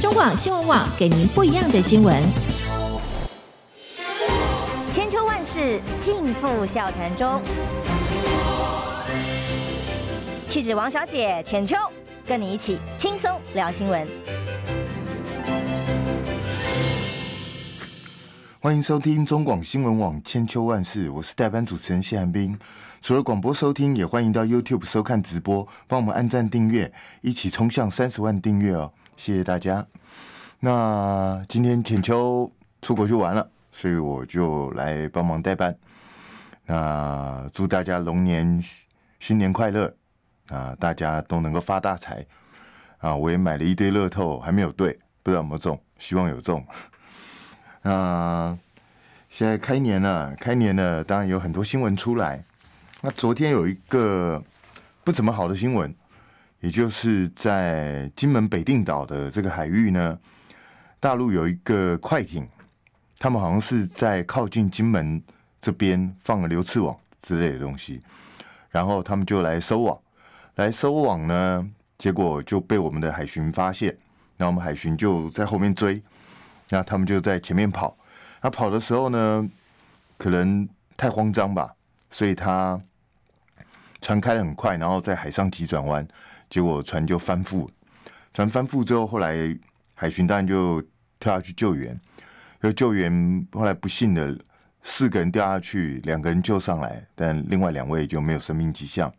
[0.00, 2.22] 中广新闻网给您不一样的新闻。
[4.92, 7.42] 千秋万世尽付笑谈中。
[10.48, 11.76] 气质王小姐浅秋，
[12.24, 14.06] 跟你一起轻松聊新闻。
[18.60, 22.56] 欢迎收听中广新闻网千秋万世，我是代班主持人谢寒冰。
[23.02, 28.92] 除了广播收听，也欢迎到 YouTube 收看直播，帮我们按赞订阅，一起冲向三十万订阅哦！
[29.18, 29.84] 谢谢大家。
[30.60, 32.50] 那今天浅秋
[32.80, 35.76] 出国去玩了，所以我就来帮忙代班。
[36.66, 38.62] 那祝大家龙年
[39.18, 39.92] 新年快乐
[40.50, 40.72] 啊！
[40.78, 42.24] 大家都能够发大财
[42.98, 43.14] 啊！
[43.16, 46.64] 我也买了一堆乐透，还没有对，不知道有没有中，希望有中。
[47.82, 48.56] 那
[49.28, 52.44] 现在开年了，开年了，当然有很多新闻出来。
[53.00, 54.40] 那昨天有一个
[55.02, 55.92] 不怎么好的新闻，
[56.60, 60.18] 也就是在金门北定岛的这个海域呢，
[60.98, 62.48] 大陆有一个快艇，
[63.18, 65.22] 他们好像是在靠近金门
[65.60, 68.02] 这边放了流刺网之类的东西，
[68.70, 69.98] 然后他们就来收网，
[70.56, 73.96] 来收网呢，结果就被我们的海巡发现，
[74.36, 76.02] 那我们海巡就在后面追，
[76.70, 77.96] 那他们就在前面跑，
[78.42, 79.48] 那跑的时候呢，
[80.16, 81.72] 可能太慌张吧，
[82.10, 82.80] 所以他。
[84.00, 86.06] 船开得很快，然后在海上急转弯，
[86.50, 87.68] 结果船就翻覆。
[88.32, 89.58] 船翻覆之后，后来
[89.94, 90.82] 海巡当然就
[91.18, 91.98] 跳下去救援。
[92.60, 94.36] 就救援后来不幸的
[94.82, 99.12] 四个人掉下去，两个人救上来，但另外两位就没有生命迹象。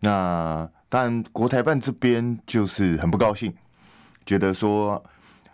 [0.00, 3.50] 那当然国台办这边就是很不高兴，
[4.26, 5.02] 觉得说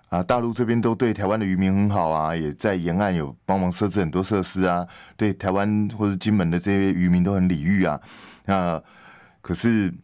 [0.08, 4.84] 啊，大陆这边都对台湾的渔民很好啊，也在沿岸有帮忙设置很多设施啊，
[5.16, 8.00] 对台湾或者金门的这些渔民都很礼遇啊。
[8.46, 8.82] 那
[9.40, 9.94] 可是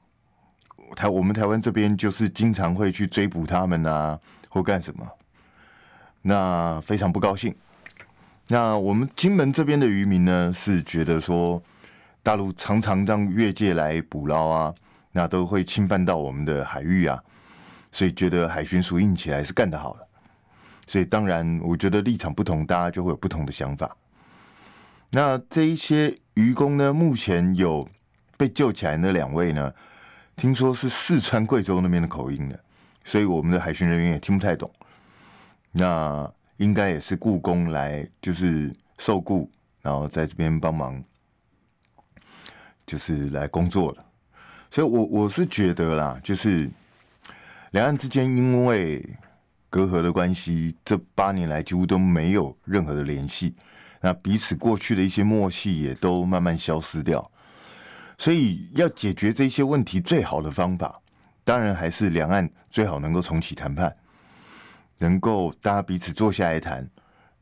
[0.95, 5.07] 台我们台湾这边就是经常会去追捕他们啊，或干什么，
[6.23, 7.55] 那非常不高兴。
[8.49, 11.63] 那我们金门这边的渔民呢，是觉得说
[12.23, 14.75] 大陆常常让越界来捕捞啊，
[15.13, 17.23] 那都会侵犯到我们的海域啊，
[17.91, 20.07] 所以觉得海巡署硬起来是干得好的。
[20.87, 23.97] 所以当然，我觉得立场不同，大家就会有不同的想法。
[25.11, 27.89] 那这一些渔工呢，目前有。
[28.39, 29.73] 被救起来那两位呢，
[30.37, 32.61] 听说是四川、贵州那边的口音的，
[33.05, 34.71] 所以我们的海巡人员也听不太懂。
[35.73, 41.03] 那应该也是雇工来，就是受雇，然后在这边帮忙，
[42.87, 44.05] 就是来工作的。
[44.71, 46.71] 所以我，我我是觉得啦，就是
[47.71, 49.03] 两岸之间因为
[49.71, 53.55] 隔阂的关系，这八年来几乎都没有任何的联系，
[54.03, 57.25] 那彼此过去的一些默契也都慢慢消失掉。
[58.19, 61.01] 所以要解决这些问题，最好的方法，
[61.45, 63.95] 当然还是两岸最好能够重启谈判，
[64.99, 66.89] 能够大家彼此坐下来谈，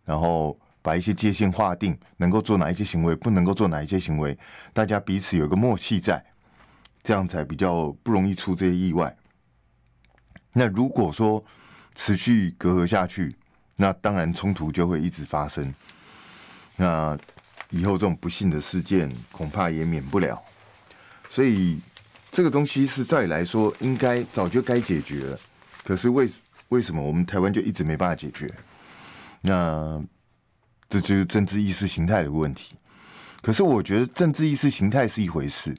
[0.05, 4.37] 然后把一些界限划定，能够做哪一些行为，不能够做哪一些行为，
[4.73, 6.25] 大家彼此有个默契在，
[7.03, 9.17] 这样才比较不容易出这些意外。
[10.53, 11.45] 那如果说
[11.95, 13.35] 持续隔阂下去，
[13.77, 15.73] 那当然冲突就会一直发生，
[16.77, 17.17] 那
[17.71, 20.43] 以后这种不幸的事件恐怕也免不了。
[21.35, 21.81] 所以
[22.31, 25.41] 这个东西是照理来说应该早就该解决了，
[25.83, 26.31] 可是为
[26.69, 28.49] 为什么我们台湾就一直没办法解决？
[29.41, 30.01] 那
[30.89, 32.77] 这就是政治意识形态的问题。
[33.43, 35.77] 可是我觉得政治意识形态是一回事，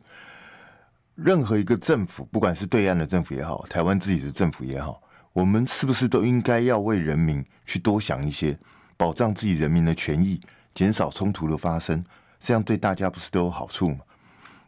[1.16, 5.02] 任何一个政府，不管是对岸的政府也好，台湾自己的政府也好，
[5.32, 8.60] 我们是不是都应该要为人民去多想一些，
[8.98, 10.38] 保障自己人民的权益，
[10.74, 12.04] 减少冲突的发生，
[12.42, 14.00] 这样对大家不是都有好处吗？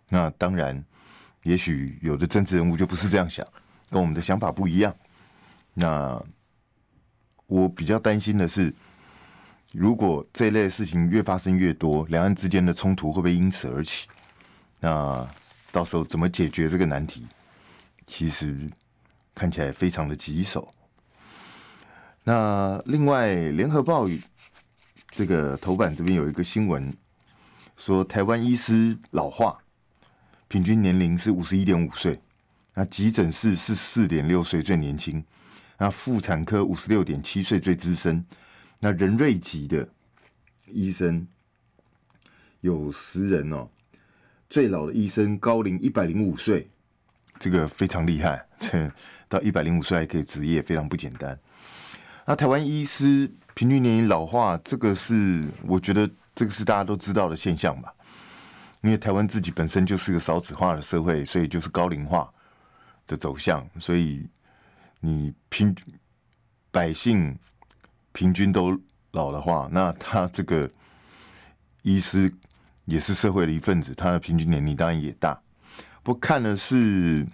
[0.10, 0.84] 那当然，
[1.44, 3.46] 也许有的政治人物就不是这样想，
[3.90, 4.96] 跟我们的想法不一样。
[5.74, 6.22] 那
[7.46, 8.74] 我比较担心的是，
[9.74, 14.08] 如果这类事情越发生越多，两岸之间的冲突会不会因此而起？
[14.80, 15.28] 那
[15.72, 17.28] 到时候怎么解决这个难题？
[18.06, 18.72] 其实
[19.36, 20.74] 看起来非常的棘手。
[22.24, 24.08] 那另外，《联合报》
[25.10, 26.96] 这个头版这边有一个新闻，
[27.76, 29.58] 说台湾医师老化。
[30.48, 32.20] 平均年龄是五十一点五岁，
[32.74, 35.24] 那急诊室是四点六岁最年轻，
[35.78, 38.26] 那妇产科五十六点七岁最资深，
[38.80, 39.90] 那人瑞级的
[40.68, 41.28] 医生
[42.62, 43.68] 有十人哦，
[44.50, 46.70] 最老的医生高龄一百零五岁，
[47.38, 48.90] 这个非常厉害，这
[49.28, 51.38] 到一百零五岁还可以执业，非常不简单。
[52.26, 57.94] 那台湾医师平均年龄老化，这个是我觉得这个是大家都知道的现象吧。
[58.82, 62.32] 因为台湾自己本身就是个少子化的社会，所以就是高龄化
[63.08, 63.68] 的走向。
[63.80, 64.28] 所以
[65.00, 65.76] 你平
[66.72, 67.38] 百姓
[68.12, 68.80] 平均都
[69.12, 70.70] 老的话，那他这个
[71.82, 72.32] 医师
[72.86, 75.40] 也是社会的一份子，他的平均年龄当然也大。
[76.04, 77.26] 不看的是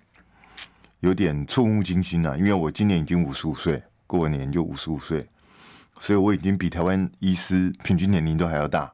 [1.01, 5.27] 有点触目惊心啊，因为我今年已经五十五岁，过完年就五十五岁，
[5.99, 8.91] 所以我已经比台湾医师平均年龄都还要大，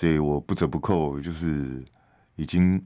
[0.00, 1.84] 所以我不折不扣就是
[2.36, 2.82] 已经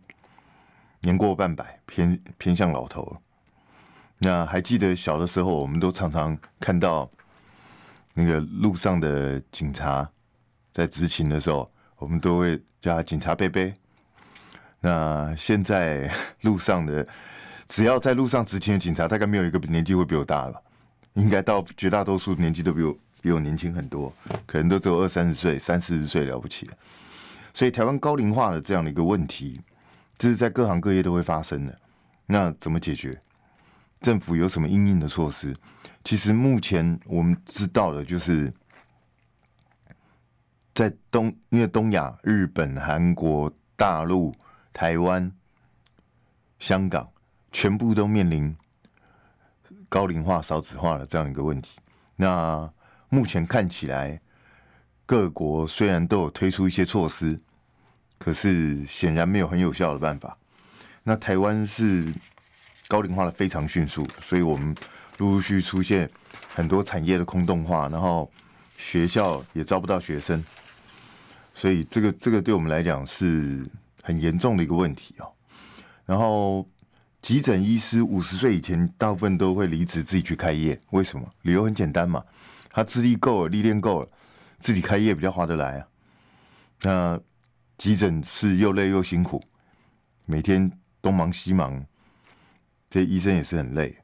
[1.02, 3.20] 年过半百，偏偏向老头了。
[4.18, 7.08] 那还记得小的时候，我们都常常看到
[8.14, 10.10] 那个路上的警察
[10.72, 13.72] 在执勤的时候，我们都会叫他警察伯伯。
[14.80, 16.12] 那现在
[16.42, 17.06] 路上的，
[17.68, 20.60] 只要在路上执勤的警察，大概没有一个年纪会比我大了，
[21.12, 24.12] 应该到绝大多数年纪都比我比我年轻很多，
[24.46, 26.76] 可能都只有二三十岁、三四十岁了不起了。
[27.54, 29.60] 所以台湾高龄化的这样的一个问题，
[30.18, 31.78] 这是在各行各业都会发生的。
[32.26, 33.18] 那怎么解决？
[34.00, 35.56] 政府有什么应应的措施？
[36.02, 38.52] 其实目前我们知道的就是，
[40.74, 44.34] 在东，因为东亚、日本、韩国、大陆、
[44.72, 45.32] 台湾、
[46.58, 47.08] 香港，
[47.52, 48.54] 全部都面临
[49.88, 51.78] 高龄化、少子化的这样一个问题。
[52.16, 52.68] 那
[53.08, 54.20] 目前看起来，
[55.06, 57.40] 各国虽然都有推出一些措施，
[58.18, 60.36] 可是显然没有很有效的办法。
[61.02, 62.12] 那台湾是。
[62.86, 64.76] 高龄化的非常迅速，所以我们
[65.16, 66.08] 陆陆续续出现
[66.54, 68.30] 很多产业的空洞化，然后
[68.76, 70.44] 学校也招不到学生，
[71.54, 73.66] 所以这个这个对我们来讲是
[74.02, 75.32] 很严重的一个问题哦。
[76.04, 76.68] 然后
[77.22, 81.26] 急诊医师五十岁以前大部分都会离职自己去开业，为什么？
[81.40, 82.22] 理由很简单嘛，
[82.68, 84.08] 他资历够了，历练够了，
[84.64, 85.86] 自己开业比较划得来啊。
[86.80, 87.20] 那
[87.76, 89.44] 急诊室又累又辛苦，
[90.24, 90.72] 每天
[91.02, 91.84] 东忙西忙。
[92.88, 93.94] 这医生也是很累，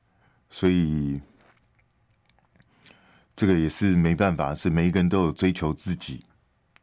[0.51, 1.19] 所以
[3.35, 6.23] 这个也是没办法，是每一个人都有追求自己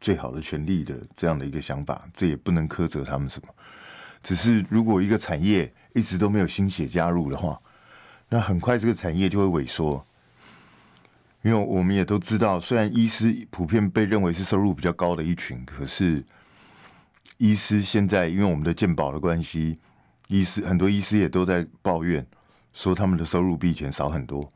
[0.01, 3.53] 最好的权利的这样的一个想法，这也不能苛责他们什么。
[4.23, 7.61] 只是如果一个产业一直都没有新血加入的话，
[8.27, 10.03] 那很快这个产业就会萎缩。
[11.47, 16.21] 因为我们也都知道，虽然医师普遍被认为是收入比较高的一群，可是
[17.37, 19.79] 医师现在因为我们的健保的关系。
[20.27, 22.27] 医师很多医师也都在抱怨，
[22.73, 24.51] 说他们的收入比以前少很多，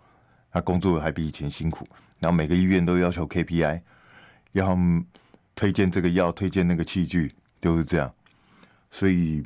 [0.52, 1.88] 他工作还比以前辛苦。
[2.20, 3.80] 然后每个医院都要求 KPI，
[4.52, 4.78] 要
[5.56, 8.14] 推荐这个药，推荐那个器具，都是这样。
[8.90, 9.42] 所以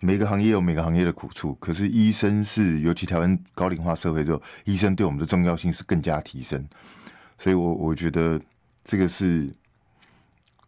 [0.00, 1.54] 每个行业有每个行业的苦处。
[1.54, 6.66] 可是医生是，尤其台湾高龄化社会之后，医生对我们的重要性是更加提升。
[7.38, 8.40] 所以我我觉得
[8.84, 9.52] 这个是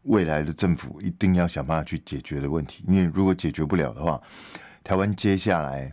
[0.03, 2.85] 未来的政府一定要想办法去解决的问题。
[2.89, 4.21] 因为如果解决不了的话，
[4.83, 5.93] 台湾接下来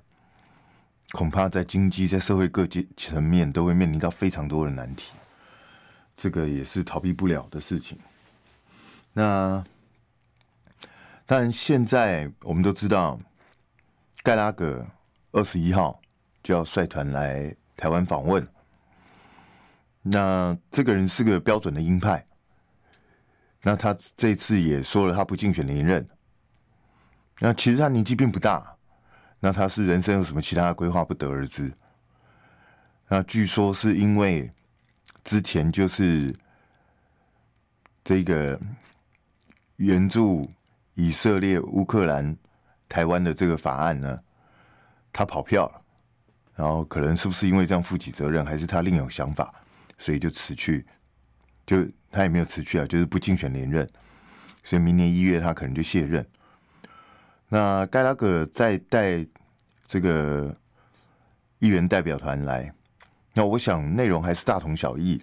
[1.12, 5.13] 恐怕在经济、在社会各界层面都会面临到非常多的难题，
[6.16, 7.98] 这个也是逃避不了的事情。
[9.13, 9.63] 那
[11.27, 13.19] 但，现在我们都知道，
[14.24, 14.83] 盖拉格
[15.33, 16.01] 二十一号
[16.41, 18.47] 就要率团来台湾访问。
[20.01, 22.25] 那这个人是个标准的鹰派，
[23.62, 26.07] 那他这次也说了，他不竞选连任。
[27.39, 28.74] 那其实他年纪并不大。
[29.39, 31.71] 那他是人生有什么其他的规划不得而知。
[33.07, 34.51] 那据说是因为
[35.24, 36.36] 之前就是
[38.03, 38.60] 这个
[39.75, 40.50] 援助
[40.98, 42.36] 以色列、乌克兰、
[42.89, 44.20] 台湾的这个法案呢，
[45.13, 45.82] 他跑票了，
[46.56, 49.54] 然后可能是不是因为这样负起责任，还是他另有想法，
[50.00, 50.84] 所以就辞去，
[51.68, 53.88] 就他也没有辞去啊，就是不竞选连任，
[54.63, 56.25] 所以明年一月他可能就卸任。
[57.48, 59.24] 那盖拉格再带
[59.86, 60.51] 这个
[61.60, 62.74] 议员代表团来，
[63.36, 65.22] 那我想内容还是大同小异。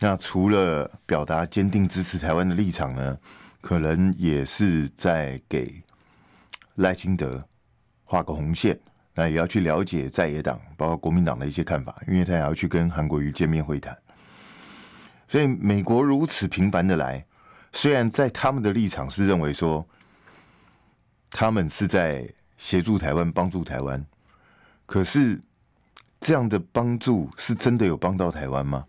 [0.00, 3.16] 那除了表达坚定支持台湾的立场呢，
[3.64, 5.82] 可能也是在给
[6.74, 7.42] 赖清德
[8.04, 8.78] 画个红线。
[9.14, 13.96] 那也要去了解在野党，包括国民党的一些看法，因为他也要去跟韩国瑜见面会谈。
[15.26, 17.24] 所以美国如此频繁的来，
[17.72, 19.86] 虽然在他们的立场是认为说。
[21.36, 24.06] 他们是在协助台湾、帮助台湾，
[24.86, 25.42] 可是
[26.20, 28.84] 这样的帮助是真的有帮到台湾吗？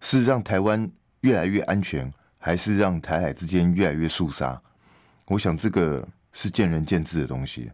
[0.00, 4.60] 是让台湾越来越安全，还是让台海之间越来越肃杀？
[5.26, 7.70] 我想这个是见仁见智的东西。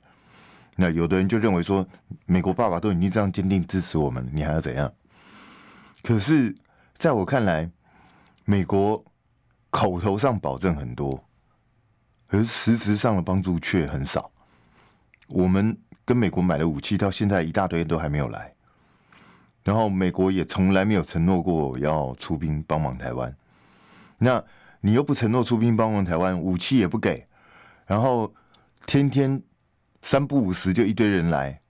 [0.76, 1.86] 那有的人就认为说，
[2.26, 4.92] 美国爸爸都已经这样坚定支持我们，你还要怎样？
[6.02, 6.54] 可是
[6.94, 7.70] 在我看来，
[8.44, 9.04] 美国
[9.70, 11.22] 口头上保证很多。
[12.26, 14.28] 可是实质上的帮助却很少。
[15.28, 18.52] 我们跟美国买的武器到现在一大堆都还没有来。
[19.62, 23.34] 然后美国也从来没有承诺过要出兵帮忙台湾。
[24.18, 24.42] 那
[24.80, 27.26] 你又不承诺出兵帮忙台湾，武器也不给，
[27.86, 28.32] 然后
[28.86, 29.42] 天天
[30.02, 31.60] 三不五时就一堆人来，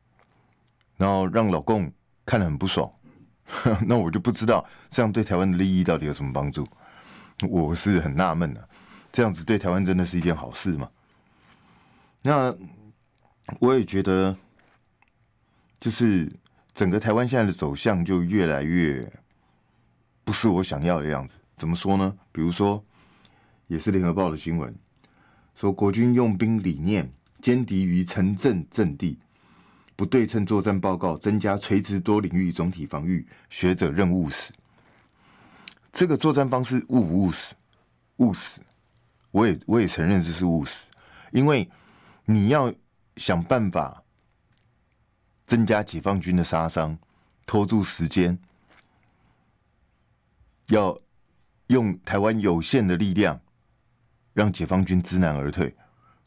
[0.96, 1.92] 然后让老共
[2.26, 2.90] 看得很不爽。
[3.86, 6.66] 那我就不知道这样对台湾的利益到底有什么帮助？
[7.48, 8.68] 我是很纳闷的，
[9.12, 10.88] 这样子对台湾真的是一件好事吗？
[12.22, 12.56] 那
[13.60, 14.34] 我也觉得，
[15.78, 16.32] 就是
[16.74, 19.12] 整个台湾现在的走向就越来越
[20.24, 21.34] 不是我想要的样子。
[21.56, 22.16] 怎么说呢？
[22.32, 22.84] 比如说，
[23.66, 24.74] 也是联合报的新闻，
[25.54, 29.18] 说国军用兵理念歼敌于城镇阵地。
[29.96, 34.52] 不对称作战报告，增加垂直多领域总体防御，学者认务实。
[35.92, 37.54] 这个作战方式务不务实？
[38.16, 38.60] 务实，
[39.30, 40.86] 我也我也承认这是务实，
[41.30, 41.70] 因为
[42.24, 42.74] 你要
[43.18, 44.02] 想办法
[45.46, 46.98] 增加解放军的杀伤，
[47.46, 48.36] 拖住时间，
[50.66, 50.98] 要
[51.68, 53.40] 用台湾有限的力量
[54.32, 55.74] 让解放军知难而退，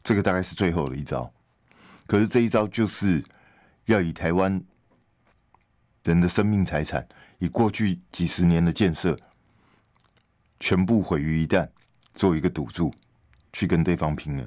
[0.02, 1.32] 这个大概是最后的一招。
[2.06, 3.24] 可是这一招就是。
[3.88, 4.62] 要以台湾
[6.04, 9.18] 人的生命财产，以过去几十年的建设，
[10.60, 11.66] 全部毁于一旦，
[12.12, 12.92] 做一个赌注，
[13.50, 14.46] 去跟对方拼了。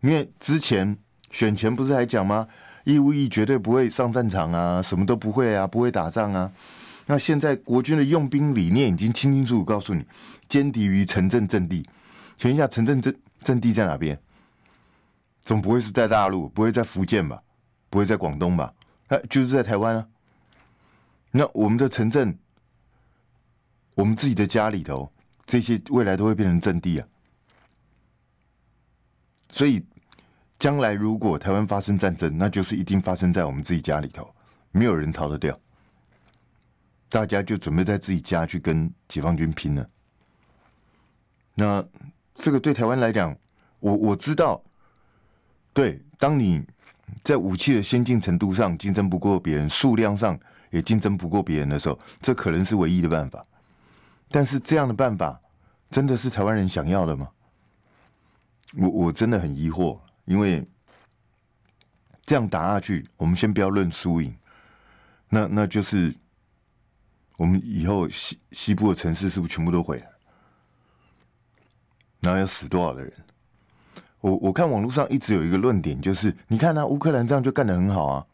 [0.00, 0.96] 因为之前
[1.30, 2.48] 选前不是还讲吗？
[2.84, 6.50] 义务役绝对不会上战场啊，什么都不会啊，不会打仗啊。
[7.10, 10.06] 那现在国军的用兵理念已经清清楚楚告诉你，
[10.48, 11.84] 歼敌于城镇阵地。
[12.38, 14.16] 请问一下，城镇阵阵地在哪边？
[15.42, 17.42] 总不会是在大陆，不会在福建吧？
[17.88, 18.72] 不会在广东吧？
[19.08, 20.06] 哎，就是在台湾啊。
[21.32, 22.38] 那我们的城镇，
[23.96, 25.12] 我们自己的家里头，
[25.44, 27.08] 这些未来都会变成阵地啊。
[29.50, 29.84] 所以，
[30.60, 34.32] 将来如果台湾发生战争，那就是一定发生在我们自己家里头，
[34.70, 35.58] 没有人逃得掉。
[37.10, 39.86] 大家就准备在自己家去跟解放军拼了。
[41.56, 41.84] 那
[42.34, 43.36] 这个对台湾来讲，
[43.80, 44.62] 我我知道，
[45.74, 46.64] 对，当你。
[47.24, 50.38] 在武器的先进程度上竞争不过别人，数量上
[50.70, 53.44] 也竞争不过别人的时候，这可能是唯一的办法。
[54.30, 55.38] 但是这样的办法
[55.90, 57.28] 真的是台湾人想要的吗？
[58.78, 60.64] 我我真的很疑惑，因为
[62.24, 64.32] 这样打下去，我们先不要论输赢，
[65.28, 66.14] 那那就是
[67.40, 70.04] 我们以后西西部的城市是不是全部都毁了？
[72.20, 73.10] 然后要死多少的人？
[74.20, 78.26] 我我看网络上一直有一个论点，就是你看啊，乌克兰这样就干得很好啊，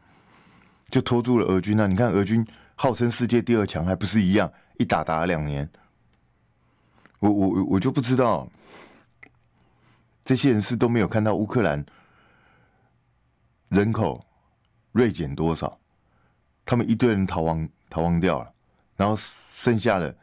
[0.90, 1.86] 就拖住了俄军啊。
[1.86, 2.44] 你看俄军
[2.74, 5.70] 号称世界第二强，还不是一样，一打打了两年。
[7.20, 8.48] 我我我就不知道，
[10.24, 11.86] 这些人是都没有看到乌克兰
[13.68, 14.26] 人口
[14.90, 15.78] 锐减多少，
[16.64, 18.52] 他们一堆人逃亡逃亡掉了，
[18.96, 20.16] 然后剩下的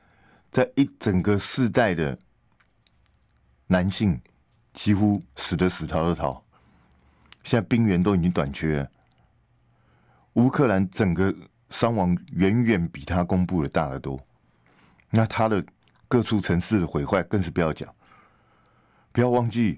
[0.51, 2.18] 在一整个世代的
[3.68, 4.22] 男性。
[4.74, 6.44] 几乎死的死，逃的逃，
[7.44, 8.89] 现在兵源都已经短缺。
[10.34, 11.32] 乌克兰整个
[11.70, 14.20] 伤亡远远比他公布的大得多，
[15.12, 15.63] 那他的
[16.08, 17.88] 各处城市的毁坏更是不要讲。
[19.12, 19.77] 不要忘记，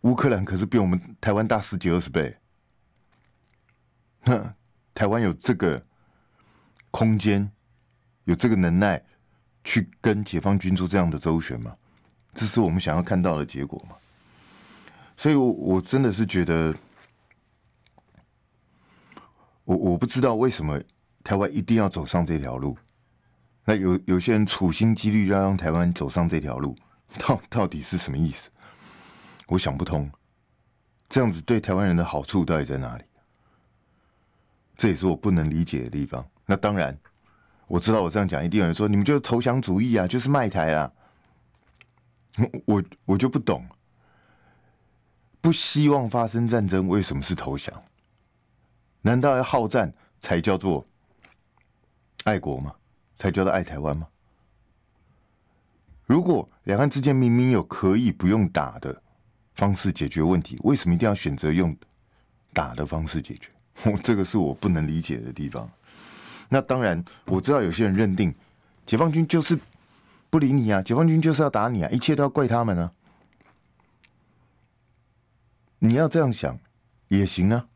[0.00, 2.34] 乌克兰可是比我们台湾大十几二十倍。
[4.22, 4.54] 哼，
[4.94, 5.84] 台湾有这个
[6.90, 7.52] 空间，
[8.24, 9.02] 有这个能耐，
[9.64, 11.76] 去跟解放军做这样的周旋吗？
[12.34, 13.96] 这是我们想要看到的结果吗？
[15.16, 16.74] 所以我，我我真的是觉得，
[19.64, 20.80] 我我不知道为什么
[21.22, 22.76] 台湾一定要走上这条路。
[23.64, 26.76] 那有有些人处心积虑要让台湾走上这条路，
[27.18, 28.50] 到到底是什么意思？
[29.46, 30.10] 我想不通。
[31.08, 33.04] 这样子对台湾人的好处到底在哪里？
[34.74, 36.26] 这也是我不能理解的地方。
[36.46, 36.98] 那当然，
[37.72, 40.92] 我知道我这样讲，一定有人说你们就是投降主义啊，就是卖台啊。
[42.66, 43.66] 我我就不懂。
[45.40, 47.82] 不希望发生战争，为什么是投降？
[49.00, 50.86] 难道要好战才叫做
[52.24, 52.74] 爱国吗？
[53.14, 54.06] 才叫做爱台湾吗？
[56.04, 59.02] 如果两岸之间明明有可以不用打的
[59.54, 61.74] 方式解决问题，为什么一定要选择用
[62.52, 63.48] 打的方式解决？
[64.04, 65.66] 这个是我不能理解的地方。
[66.52, 68.34] 那当然，我知道有些人认定
[68.84, 69.58] 解放军就是
[70.28, 72.92] 不理你啊，解放军就是要打你啊，一切都要怪他们啊。
[75.78, 76.58] 你要这样想
[77.08, 77.66] 也行啊，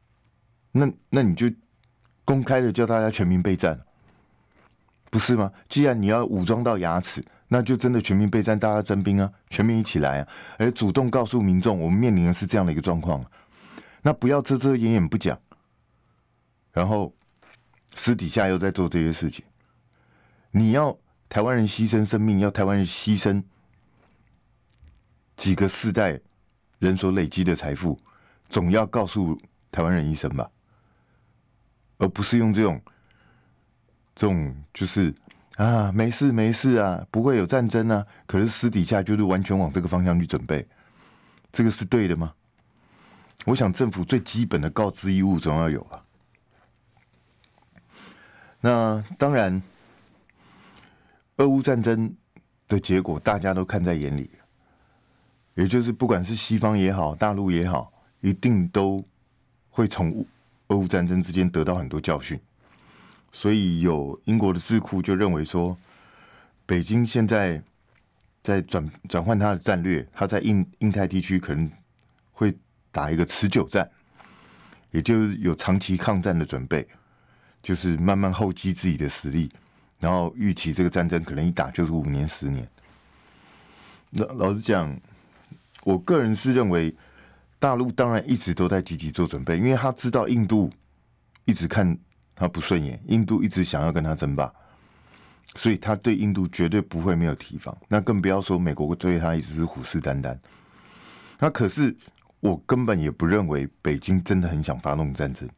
[0.73, 1.51] 那那你就
[2.27, 3.81] 公开的叫大家全民备战，
[5.09, 5.51] 不是吗？
[5.71, 10.29] 既然你要武装到牙齿，那就真的全民备战，大家征兵啊，全民一起来啊，
[10.59, 13.25] 而主动告诉民众，我们面临的是这样的一个状况，
[14.03, 15.41] 那不要遮遮掩掩不讲，
[16.73, 17.15] 然后
[17.99, 19.43] 私底下又在做这些事情，
[20.51, 20.97] 你要
[21.31, 23.43] 台湾人牺牲生命，要台湾人牺牲
[25.35, 26.21] 几个世代
[26.79, 27.99] 人所累积的财富，
[28.51, 29.37] 总要告诉
[29.73, 30.49] 台湾人一声吧，
[31.97, 32.81] 而不是用这种
[34.15, 35.13] 这种就是
[35.57, 40.69] 啊，没事没事啊，不会有战争啊，可是私底下就是完全往这个方向去准备，
[41.51, 42.35] 这个是对的吗？
[43.47, 46.03] 我想政府最基本的告知义务总要有吧。
[48.67, 49.63] 那当然，
[51.37, 52.13] 俄乌战争
[52.67, 54.29] 的结果大家都看在眼里，
[55.55, 59.05] 也就是不管是西方也好，大陆也好，一定都
[59.71, 60.27] 会从
[60.67, 62.37] 俄乌战争之间得到很多教训。
[63.31, 65.79] 所以有英国的智库就认为说，
[66.67, 67.63] 北京现在
[68.43, 71.71] 在转转换它的战略，它在印印太地区可能
[72.33, 72.53] 会
[72.91, 73.89] 打一个持久战，
[74.91, 76.85] 也就是有长期抗战的准备。
[77.67, 79.51] 就是慢慢厚积自己的实力，
[79.99, 82.65] 然后预期这个战争可能一打就是五年、十年。
[84.11, 84.97] 那老实讲，
[85.83, 86.95] 我个人是认为，
[87.59, 90.71] 大陆当然一直都在积极做准备，因为他知道印度
[91.45, 91.99] 一直看
[92.37, 94.49] 他不顺眼，印度一直想要跟他争霸，
[95.57, 97.77] 所以他对印度绝对不会没有提防。
[97.89, 100.39] 那更不要说美国对他一直是虎视眈眈。
[101.41, 101.97] 那可是
[102.39, 105.49] 我根本也不认为北京真的很想发动战争。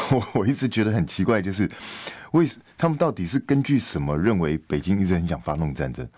[0.10, 1.70] 我我一直觉得很奇怪，就是
[2.32, 6.08] 为他们到底是根据什么认为北京一直很想发动战争？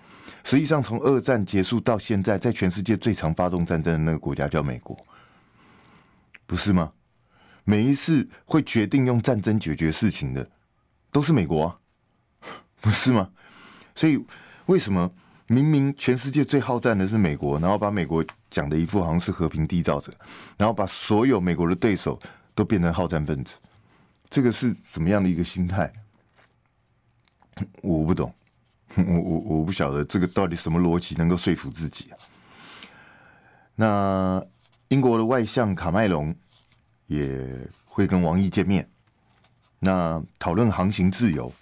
[0.44, 4.96] 实际上，从二战结束到现在，在全世界最常发动战争的那个国家叫美国，
[6.46, 6.92] 不是吗？
[7.64, 10.48] 每一次会决定用战争解决事情的
[11.12, 11.78] 都是美国啊，
[12.80, 13.28] 不是吗？
[13.94, 14.24] 所以
[14.66, 15.10] 为什么
[15.48, 20.12] 明明全世界最好战的是美国，然后把美国讲的一副好像是和平缔造者，
[20.56, 22.18] 然后把所有美国的对手
[22.54, 23.54] 都变成好战分子？
[24.30, 25.92] 这个是怎么样的一个心态？
[27.82, 28.32] 我不懂，
[28.96, 32.16] 我我我不晓得这个到底什么逻辑能够说服自己啊？
[33.74, 34.42] 那
[34.88, 36.34] 英国的外相卡麦隆
[37.06, 38.88] 也会跟王毅见面，
[39.80, 41.52] 那讨论航行自由。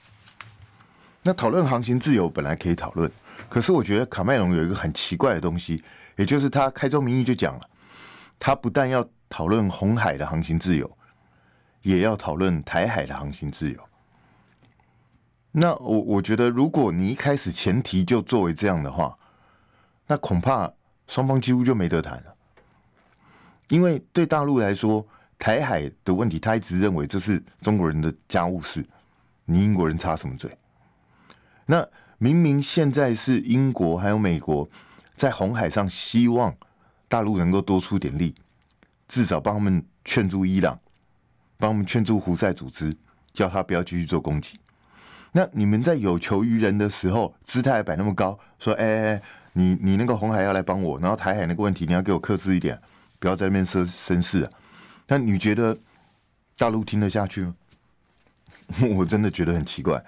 [1.23, 3.11] 那讨论航行自由本来可以讨论，
[3.49, 5.83] 可是我觉得卡麦隆有一个很奇怪的东西，
[6.17, 7.61] 也就是他开宗明义就讲了，
[8.39, 10.98] 他不但要讨论红海的航行自由。
[11.83, 13.81] 也要讨论台海的航行自由。
[15.53, 19.17] 那我我觉得，如果你一开始前提就作为这样的话，
[20.07, 20.71] 那恐怕
[21.07, 22.35] 双方几乎就没得谈了。
[23.69, 25.05] 因为对大陆来说，
[25.39, 28.87] 台海的问题，他一直认为这是中国人的家务事，
[29.47, 30.57] 你英国人插什么嘴？
[31.67, 31.87] 那
[32.19, 34.69] 明明现在是英国还有美国
[35.15, 36.55] 在红海上希望
[37.09, 38.35] 大陆能够多出点力，
[39.07, 40.79] 至少帮他们劝住伊朗。
[41.59, 42.97] 帮我们劝住胡塞组织，
[43.35, 44.59] 叫他不要继续做攻击。
[45.33, 52.81] 那你们在有求于人的时候，姿态摆那么高，说：“哎哎哎，你你那个红海要来帮我，然后台海那个问题你要给我克制一点，
[53.19, 54.51] 不要在那边生生事啊。”
[55.09, 55.77] 那你觉得
[56.57, 57.55] 大陆听得下去吗？
[58.97, 60.03] 我真的觉得很奇怪。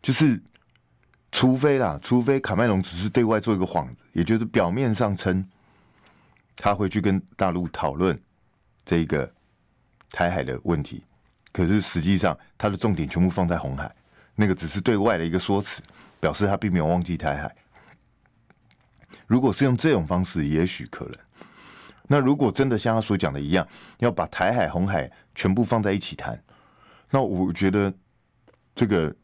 [0.00, 0.40] 就是
[1.32, 5.46] 除非啦，除非卡麦隆只是对外做一个幌子，也就是表面上称
[6.56, 8.18] 他会去跟大陆讨论
[8.84, 9.35] 这个。
[10.10, 11.04] 台海的问题，
[11.52, 13.94] 可是实际上他的重点全部放在红海，
[14.34, 15.82] 那个只是对外的一个说辞，
[16.20, 17.54] 表示他并没有忘记台海。
[19.26, 21.14] 如果是用这种方式，也许可能。
[22.06, 23.66] 那如果真的像他所讲的一样，
[23.98, 26.40] 要把台海、红海全部放在一起谈，
[27.10, 27.92] 那我觉得
[28.74, 29.14] 这个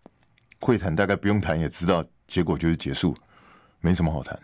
[0.60, 3.16] 会谈大概不用谈也知道结果就是结束，
[3.80, 4.38] 没什么好谈。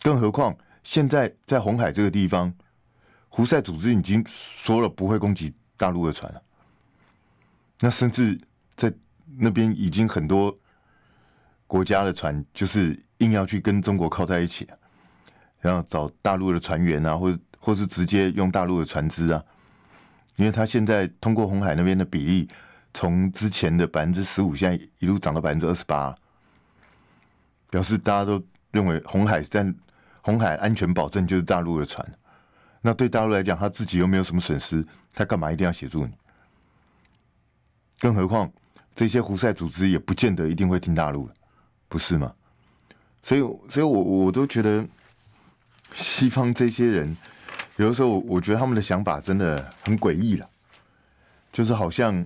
[0.00, 2.54] 更何况现在在红海这个地方。
[3.36, 4.24] 胡塞组织已经
[4.56, 6.40] 说了不会攻击大陆的船了，
[7.80, 8.38] 那甚至
[8.76, 8.94] 在
[9.36, 10.56] 那边已经很多
[11.66, 14.68] 国家的船就是硬要去跟中国靠在一起，
[15.58, 19.42] 然后找大陆的船员啊，或或是直接用大陆的船只啊，
[20.36, 22.48] 因为他现在通过红海那边的比例，
[22.92, 26.14] 从之前的百分之十五，现在一路涨到百分之二十八，
[27.68, 29.74] 表示大家都认为红海在
[30.22, 32.08] 红海安全保证就是大陆的船。
[32.86, 36.12] 那对大陆来讲，他自己又没有什么损失，他干嘛一定要协助你？
[37.98, 38.52] 更何况
[38.94, 41.34] 这些胡塞组织也不见得一定会听大陆的，
[41.88, 42.30] 不是吗？
[43.22, 44.86] 所以，所以我我都觉得
[45.94, 47.16] 西方这些人
[47.76, 50.46] 有的时候，我觉得他们的想法真的很诡异了，
[51.54, 52.22] 就是好像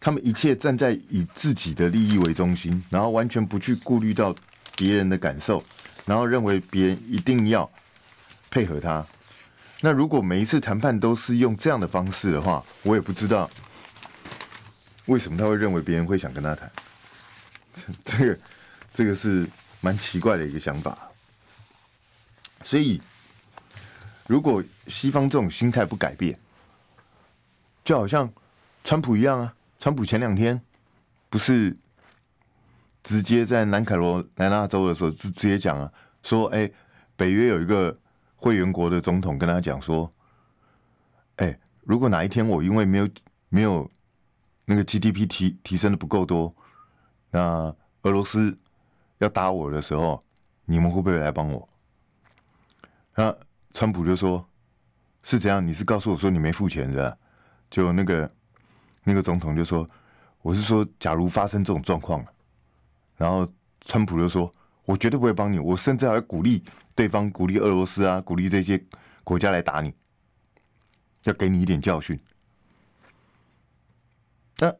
[0.00, 4.34] 他们一切站在以自己的利益为中心，然后完全不去顾虑到
[4.76, 5.62] 别人的感受，
[6.04, 7.70] 然后认为别人一定要。
[8.50, 9.04] 配合他，
[9.80, 13.48] 那如果每一次谈判都是用这样的方式的话，我也不知道
[15.06, 16.70] 为什么他会认为别人会想跟他谈？
[17.72, 18.38] 这这个
[18.92, 19.48] 这个是
[19.80, 20.98] 蛮奇怪的一个想法。
[22.64, 23.00] 所以，
[24.26, 26.38] 如果西方这种心态不改变，
[27.84, 28.30] 就好像
[28.84, 29.54] 川普一样啊。
[29.78, 30.60] 川普前两天
[31.30, 31.76] 不是
[33.04, 35.92] 直接在南卡罗来纳州的时候，直直接讲啊，
[36.24, 36.68] 说哎，
[37.16, 37.96] 北约有一个
[38.40, 40.10] 会员国的总统跟他讲说，
[41.36, 43.08] 哎，如果哪一天我因为没有
[43.48, 43.90] 没有
[44.64, 46.54] 那个 GDP 提提升的不够多，
[47.30, 48.56] 那俄罗斯
[49.18, 50.24] 要打我的时候，
[50.64, 51.68] 你们会不会来帮我？
[53.16, 53.36] 那
[53.72, 54.48] 川普就说
[55.24, 57.18] ：“是这样，你是告诉我说你没付钱的？”
[57.68, 58.30] 就那个
[59.02, 59.86] 那个总统就说
[60.40, 62.24] ：“我是说，假如发生这种状况，
[63.16, 63.46] 然后
[63.80, 64.50] 川普就说
[64.86, 66.62] ：‘我绝对不会帮你，我甚至还会鼓励
[66.98, 68.84] 对方，鼓励俄罗斯啊，鼓励这些
[69.22, 69.94] 国家来打你，
[71.22, 72.18] 要给你一点教训。’
[74.58, 74.74] 那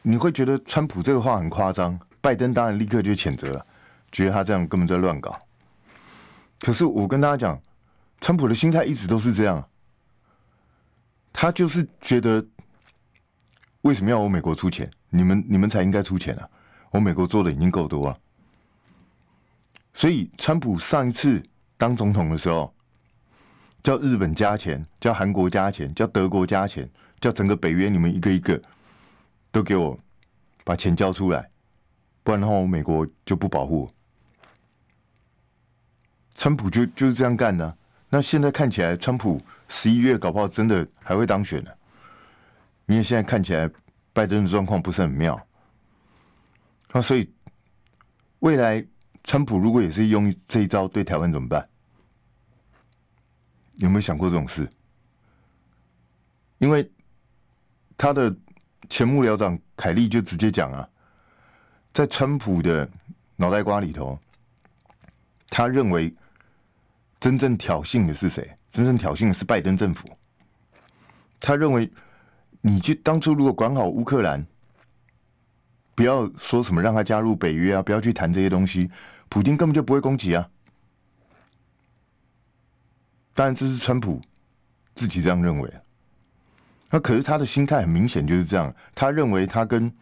[0.00, 2.00] 你会觉得川普这个话很夸张？
[2.22, 3.66] 拜登当然立刻就谴责了，
[4.10, 5.38] 觉得他这样根本在乱搞。
[6.58, 7.60] 可是我跟大家讲。”
[8.20, 9.68] 川普的心态一直都是这样，
[11.32, 12.44] 他就是觉得
[13.82, 14.90] 为什么要我美国出钱？
[15.10, 16.48] 你们你们才应该出钱啊！
[16.90, 18.18] 我美国做的已经够多了。
[19.94, 21.40] 所以，川普上一次
[21.78, 22.74] 当总统的时候，
[23.82, 26.86] 叫日本加钱，叫韩国加钱，叫德国加钱，
[27.20, 28.60] 叫整个北约你们一个一个
[29.50, 29.98] 都给我
[30.64, 31.48] 把钱交出来，
[32.22, 33.88] 不然的话，我美国就不保护。
[36.34, 37.78] 川普就就是这样干的。
[38.10, 41.70] 那现在看起来，川普十一月搞不好真的还会当选呢。
[42.86, 43.70] 因为现在看起来，
[44.12, 45.38] 拜登的状况不是很妙。
[46.92, 47.30] 那所以，
[48.40, 48.84] 未来
[49.28, 51.68] 川普如果也是用这一招对台湾怎么办？
[53.74, 54.66] 有没有想过这种事？
[56.56, 56.90] 因为
[57.98, 58.34] 他的
[58.88, 60.88] 前幕僚长凯利就直接讲啊，
[61.92, 62.88] 在川普的
[63.36, 64.18] 脑袋瓜里头，
[65.48, 66.12] 他认为。
[67.20, 68.48] 真正挑衅的是谁？
[68.70, 70.08] 真正挑衅的是拜登政府。
[71.40, 71.90] 他认为，
[72.60, 74.46] 你就当初如果管好乌克兰，
[75.96, 78.88] 不要说什么让他加入北约啊，不要去谈这些东西，
[79.28, 80.48] 普丁根本就不会攻击啊。
[83.34, 84.20] 当然，这是川普
[84.94, 85.72] 自己这样认为。
[86.90, 89.92] 那可是他的心态很明显就是这样，他认为他跟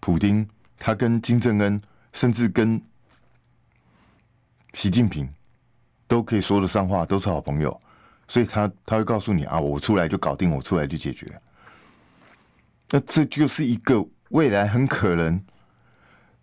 [0.00, 1.80] 普丁，他跟金正恩，
[2.12, 2.80] 甚至跟
[4.72, 5.28] 习近平。
[6.06, 7.80] 都可以说得上话，都是好朋友，
[8.28, 11.40] 所以他他会告诉你啊，我出来就搞定，我出来就解决。
[12.90, 15.42] 那这就是一个未来很可能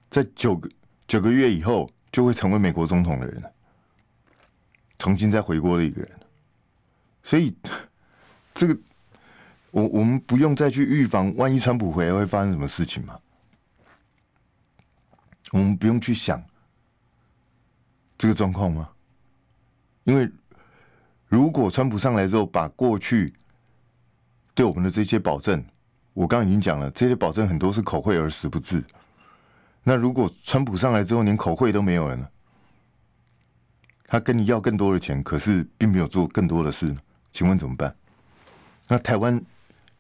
[0.10, 0.70] 在九个
[1.08, 3.44] 九个月以后就会成为美国总统的人，
[5.00, 6.12] 重新再回国的一个人。
[7.24, 7.56] 所以
[8.54, 8.78] 这个
[9.72, 13.18] 我我们不用再去预防，万一川普回来会发生什么事情吗？
[15.52, 16.44] 我们不用去想
[18.18, 18.90] 这个状况吗？
[20.04, 20.30] 因为
[21.28, 23.34] 如果川普上来之后，把过去
[24.54, 25.64] 对我们的这些保证，
[26.14, 28.84] 我刚刚已经讲了，这些保证很多是口惠而实不至。
[29.84, 32.28] 那如果川普上来之后，连口惠都没有了呢？
[34.06, 36.96] 他跟你要更多的钱，可是并没有做更多的事，
[37.32, 37.96] 请问怎么办？
[38.88, 39.42] 那台湾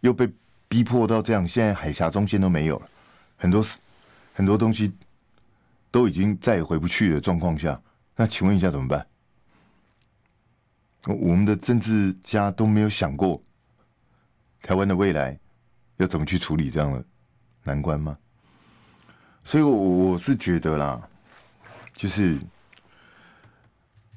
[0.02, 0.30] 又被
[0.68, 2.90] 逼迫到这样，现在海峡中线都没有了，
[3.38, 3.80] 很多事
[4.34, 4.94] 很多东西
[5.90, 7.82] 都已经再也回不去的状况下，
[8.16, 9.08] 那请问一下怎么办？
[11.08, 13.42] 我们的政治家都没有想过
[14.62, 15.40] 台湾的未来
[15.98, 17.04] 要怎么去处理这样的
[17.64, 18.16] 难关吗？
[19.44, 21.02] 所以，我我是觉得啦，
[21.96, 22.38] 就是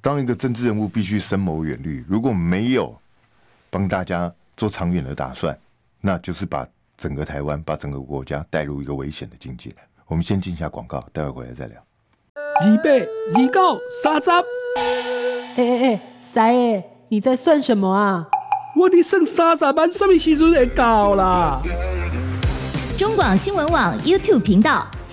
[0.00, 2.94] 当一个政治人物必须深谋远虑，如果没有
[3.70, 5.58] 帮大家做长远的打算，
[6.00, 9.74] 那就是把整个台湾、把整个国家带入一个危险的境界。
[10.06, 11.82] 我们先进一下广告，待会回来再聊。
[12.34, 14.44] 二八二九三十，哎
[15.56, 16.00] 哎哎！
[16.20, 18.28] 三爷，你在算什么啊？
[18.76, 21.60] 我的剩三十万，什么时阵会到啦？
[22.98, 24.87] 中广新闻网 YouTube 频道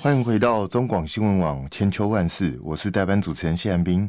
[0.00, 4.08] 欢迎回到中广新闻网千秋万世，我是代班主持人谢寒冰。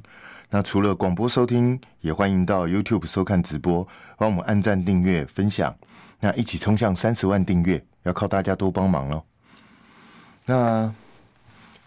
[0.51, 5.75] 那除了广播收听，也欢迎到 YouTube 收看直播，帮我们按赞、订阅、分享。
[6.19, 9.23] 那一起冲向三十万订阅，要靠大家多帮忙喽。
[10.45, 10.93] 那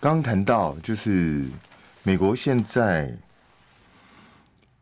[0.01, 1.47] 刚谈到就是
[2.03, 3.17] 美国现在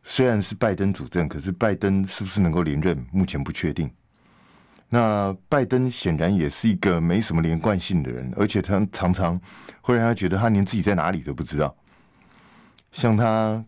[0.02, 3.90] 虽然是拜登主政，可是拜登是不是能够连任，目前不确定。
[4.92, 9.40] 那拜登显然也是一个没什么连贯性的人，而且他常常
[9.80, 11.74] 会让他觉得他连自己在哪里都不知道。
[12.90, 13.64] 像他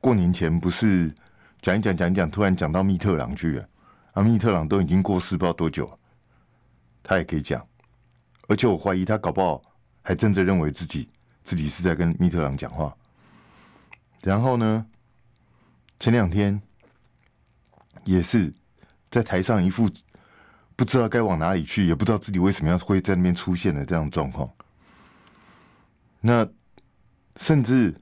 [0.00, 1.14] 过年前不是
[1.60, 3.68] 讲一讲讲一讲，突然讲到密特朗去了。
[4.14, 5.98] 啊，密特朗都已经过世不知道多久，
[7.02, 7.62] 他也可以讲，
[8.48, 9.60] 而且我怀疑他搞不好
[10.00, 11.10] 还真的认为自己
[11.44, 12.96] 自己是在跟密特朗讲话。
[14.22, 14.86] 然后呢，
[16.00, 16.58] 前两天
[18.04, 18.50] 也是
[19.10, 19.86] 在台上一副
[20.76, 24.48] 不知道该往哪里去，也不知道自己为什么要会在那边出现的这样状况。
[26.20, 26.46] 那
[27.36, 27.94] 甚至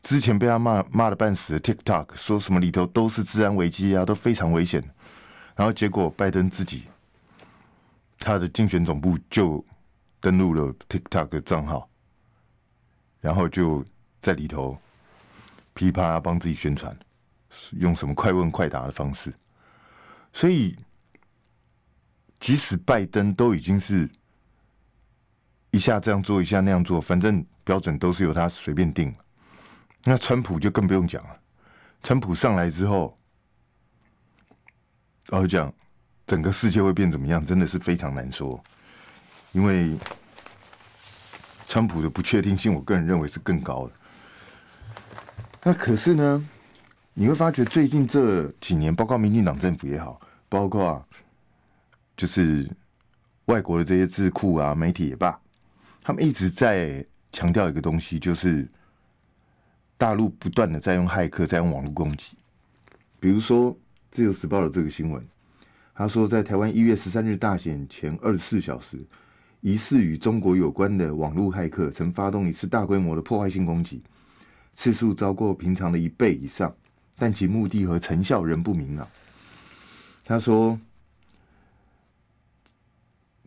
[0.00, 4.82] 之前被他骂骂的半死的 TikTok 说什么里头都是治安危机啊，都非常危险。
[5.54, 6.84] 然后结果，拜登自己
[8.18, 9.62] 他的竞选总部就
[10.20, 11.88] 登录了 TikTok 的账号，
[13.20, 13.84] 然后就
[14.20, 14.78] 在里头
[15.74, 16.96] 噼啪帮自己宣传，
[17.72, 19.32] 用什么快问快答的方式。
[20.32, 20.76] 所以，
[22.40, 24.10] 即使拜登都已经是
[25.70, 29.14] 一下这样做，一下那样做，反正标准都是由他随便定。
[30.02, 31.38] 那川普就更不用讲了，
[32.02, 33.16] 川普上来之后。
[35.28, 35.72] 然后讲，
[36.26, 38.60] 整个世界会变怎么样，真的是非常难说。
[39.52, 39.96] 因为
[41.66, 43.92] 川普的不确定性，我个人认为是更高的。
[45.62, 46.48] 那可是呢，
[47.14, 51.06] 你会发觉最近这几年，包括民进党政府也好，包括啊，
[52.20, 52.68] 就是
[53.46, 55.40] 外国的这些智库啊、媒体也罢，
[56.02, 57.02] 他们一直在
[57.32, 58.68] 强调一个东西，就是
[59.96, 62.36] 大陆不断的在用骇客，在用网络攻击，
[63.18, 63.74] 比如说。
[64.12, 65.24] 自由时报的这个新闻，
[65.94, 68.98] 他说，在台湾一月十三日大选前二十四小时，
[69.60, 74.02] 疑似与中国有关的网络骇客曾发动一次大规模的破坏性攻击，
[74.72, 76.74] 次数超过平常的一倍以上，
[77.14, 79.06] 但其目的和成效仍不明朗。
[80.24, 80.76] 他说，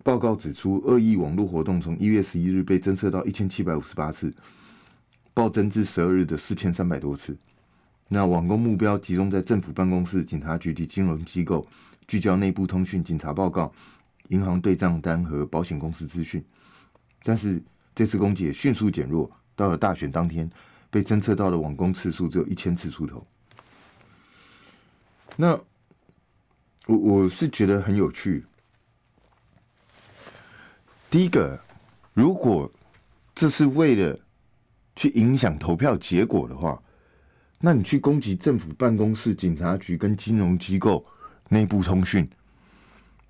[0.04, 4.34] 报告指出，恶意网络活动从一月十一日被侦测到一千七百五十八次，
[5.34, 7.38] 暴增至十二日的四千三百多次。
[8.10, 11.66] 那网攻目标集中在政府办公室、警察局及金融机构，
[12.06, 13.74] 聚焦内部通讯、警察报告、
[14.28, 16.44] 银行对账单和保险公司资讯。
[17.24, 17.64] 但是
[17.96, 20.52] 这次攻击也迅速减弱，到了大选当天，
[20.92, 23.26] 被侦测到的网攻次数只有一千次出头。
[25.38, 25.58] 那
[26.88, 28.46] 我我是觉得很有趣。
[31.14, 31.60] 第一个，
[32.16, 32.68] 如果
[33.36, 34.20] 这是为了
[34.96, 36.82] 去影响投票结果的话。
[37.60, 41.06] 那你去攻击政府办公室、警察局跟金融机构
[41.50, 42.28] 内部通讯，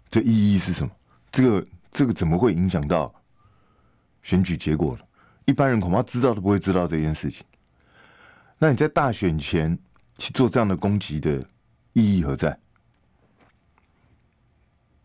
[0.07, 0.91] 这意义是什么？
[1.29, 3.13] 这个这个怎么会影响到
[4.21, 5.03] 选举结果呢？
[5.43, 7.45] 一般人恐怕知道都不会知道这件事情。
[8.57, 9.77] 那你在大选前
[10.17, 11.45] 去做这样的攻击的
[11.91, 12.57] 意义何在？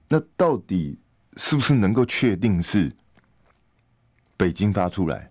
[0.08, 0.96] 那到底
[1.38, 2.92] 是不是能够确定是
[4.36, 5.30] 北京发出来，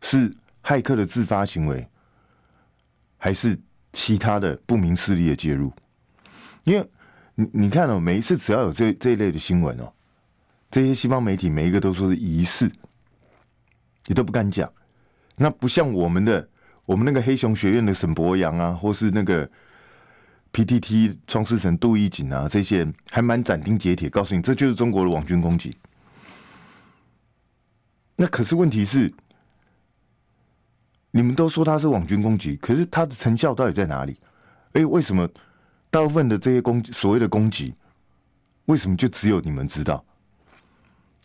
[0.00, 1.86] 是骇客的自发行为？
[3.18, 3.58] 还是
[3.92, 5.72] 其他的不明势力的介入，
[6.64, 6.90] 因为
[7.34, 9.92] 你你看哦，每一次只要有这这一类的新闻哦，
[10.70, 12.70] 这些西方媒体每一个都说是疑似，
[14.04, 14.72] 你都不敢讲。
[15.34, 16.48] 那不像我们的，
[16.84, 19.50] 我们那个黑熊学院的沈博洋啊，或是那个
[20.56, 25.76] PTT 创世神杜奕瑾啊，这些还蛮斩钉截铁告诉你，这就是中国的网军攻击。
[28.16, 29.12] 那可是问题是。
[31.12, 34.14] 你们都说他是网军攻击，可是他的成效到底在哪里？
[34.74, 35.26] 哎，为什么
[35.90, 37.74] 大部分的这些攻所谓的攻击，
[38.66, 40.04] 为什么就只有你们知道？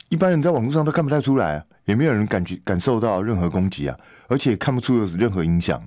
[0.08, 5.86] 一般人在网络上都看不太出来啊，也没有人感觉感受到任何攻击啊，而且看不出有任何影响。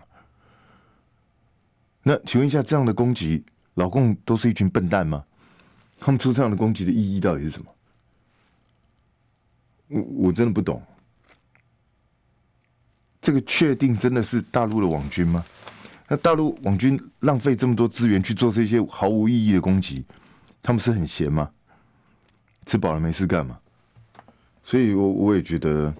[2.04, 3.42] 那请问一下，这样的攻击，
[3.74, 5.24] 老共都是一群笨蛋吗？
[5.98, 7.74] 他们出这样的攻击的意义到底是什么？
[9.88, 10.82] 我我真的不懂。
[13.22, 15.42] 这个确定真的是大陆的网军吗？
[16.06, 20.04] 那大陆网军浪费这么多资源去做这些毫无意义的攻击，
[20.62, 21.50] 他们是很闲吗？
[22.66, 23.58] 吃饱了没事干嘛？
[24.62, 25.94] 所以我我也觉得，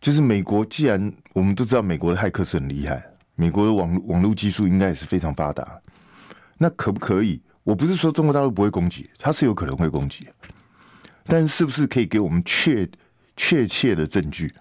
[0.00, 3.04] 就是美国，既然我们都知道美国的骇客是很厉害，
[3.42, 5.80] 美国的网网络技术应该也是非常发达，
[6.58, 7.42] 那可不可以？
[7.64, 10.28] 我不是说中国大陆不会攻击，它是有可能会攻击，
[11.24, 12.88] 但是不是可以给我们确
[13.36, 14.54] 确切的证据？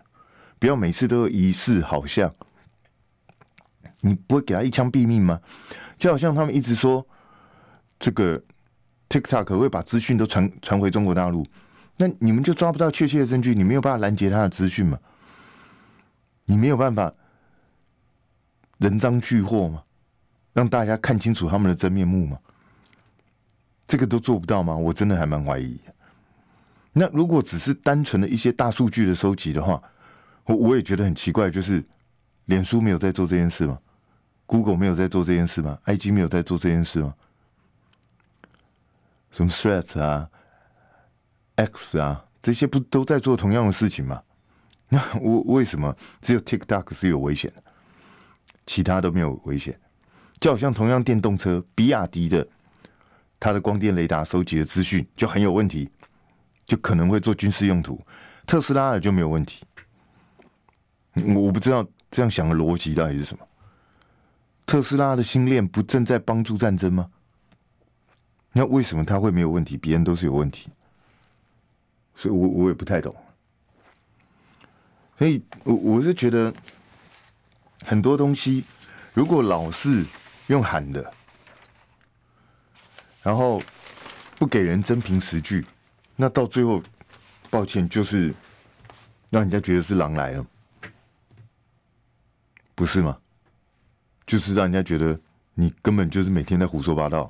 [0.58, 2.34] 不要每次都疑似，好像
[4.00, 5.39] 你不会给他一枪毙命吗？
[6.00, 7.06] 就好像他们一直说
[8.00, 8.44] 这个
[9.10, 11.46] TikTok 会把资讯都传传回中国大陆，
[11.98, 14.98] 那你们就抓不到确切的证据，你没有办法拦截他的资讯吗？
[16.46, 17.13] 你没有办法
[18.82, 19.84] 人赃俱获吗？
[20.54, 22.38] 让大家看清楚他们的真面目吗？
[23.86, 24.76] 这个都做不到吗？
[24.76, 25.80] 我真的还蛮怀疑。
[26.91, 29.82] 那如果只是单纯的一些大数据的收集的话，
[30.46, 31.84] 我我也觉得很奇怪，就是
[32.46, 33.78] 脸书没有在做这件事吗
[34.48, 37.13] ？Google 没有在做这件事吗？IG 没有在做这件事吗？
[39.30, 40.28] 什么 Threads 啊、
[41.56, 44.24] X 啊，这些不都在做同样的事情吗？
[44.89, 47.63] 那我为什么只有 TikTok 是有危险的，
[48.72, 49.78] 其他都没有危险？
[50.40, 52.48] 就好像同样电动车，比亚迪的
[53.38, 55.90] 它的光电雷达收集的资讯就很有问题。
[56.66, 58.00] 就可能会做军事用途，
[58.46, 59.66] 特斯拉的就没有问题。
[61.36, 63.46] 我不知道这样想的逻辑到底是什么。
[64.66, 67.12] 特斯拉的星链不正在帮助战争吗？
[68.54, 69.76] 那为什么他会没有问题？
[69.76, 70.70] 别人都是有问题，
[72.16, 73.14] 所以我我也不太懂。
[75.18, 76.54] 所以我我是觉得
[77.86, 78.63] 很多东西，
[79.13, 80.06] 如果老是
[80.48, 81.13] 用喊的，
[83.22, 83.62] 然后
[84.38, 85.65] 不给人真凭实据。
[86.15, 86.82] 那到最后，
[87.50, 88.34] 抱歉，就是
[89.30, 90.46] 让人家觉得是狼来了，
[92.74, 93.17] 不是吗？
[94.26, 95.20] 就是让人家觉得
[95.54, 97.30] 你根本就是每天在胡说八道。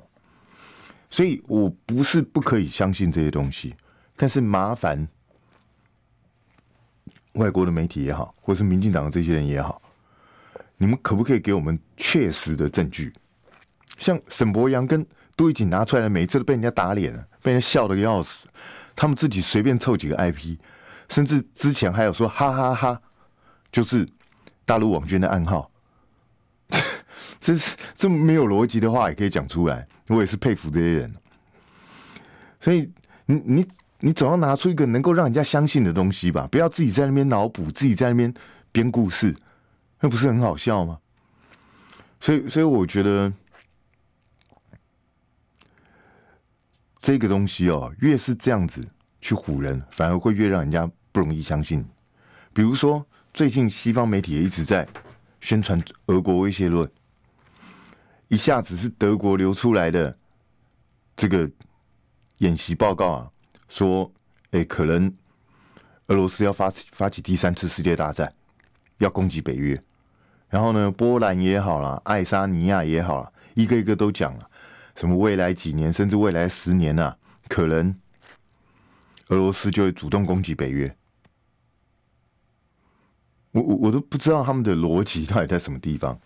[1.10, 3.74] 所以我不是不可以相信这些东西，
[4.16, 5.06] 但是麻烦
[7.32, 9.81] 外国的媒体也好，或是民进党的这些人也好，
[10.76, 13.12] 你们可不可以给我们确实的证据？
[13.98, 15.06] 像沈博洋跟
[15.36, 18.46] 都已经拿出来的，每一次都被人家打脸了，被人家笑得要死。
[18.96, 20.56] 他们自己随便凑几个 IP，
[21.08, 23.00] 甚至之前还有说哈哈哈，
[23.70, 24.06] 就是
[24.64, 25.70] 大陆网军的暗号。
[27.40, 31.12] 这是这么没有逻辑的话也可以讲出来，我也是佩服这些人。
[32.60, 32.88] 所以
[33.26, 33.66] 你你
[34.00, 38.32] 你总要拿出一个能够让人家相信的东西吧，不要自己在那边脑补，自己在那边
[38.70, 39.34] 编故事，
[40.02, 40.98] 那不是很好笑吗？
[42.20, 43.32] 所以所以我觉得。
[47.04, 48.80] 这个东西哦，越是这样子
[49.20, 51.84] 去唬人，反而会越让人家不容易相信。
[52.52, 54.86] 比如说，最近西方媒体也一直在
[55.40, 56.88] 宣传俄国威胁论，
[58.28, 60.16] 一下子是德国流出来的
[61.16, 61.50] 这个
[62.38, 63.30] 演习报告啊，
[63.68, 64.08] 说，
[64.52, 65.12] 哎，可能
[66.06, 68.32] 俄罗斯要发起发起第三次世界大战，
[68.98, 69.76] 要攻击北约。
[70.52, 74.50] 然后呢，波兰也好了，爱沙尼亚也好了，一个一个都讲了。
[74.94, 77.16] 什么未来几年，甚至未来十年啊，
[77.48, 77.96] 可能
[79.28, 80.94] 俄罗斯就会主动攻击北约。
[83.52, 86.20] 我我我都不知道他们的逻辑到底在什么地方。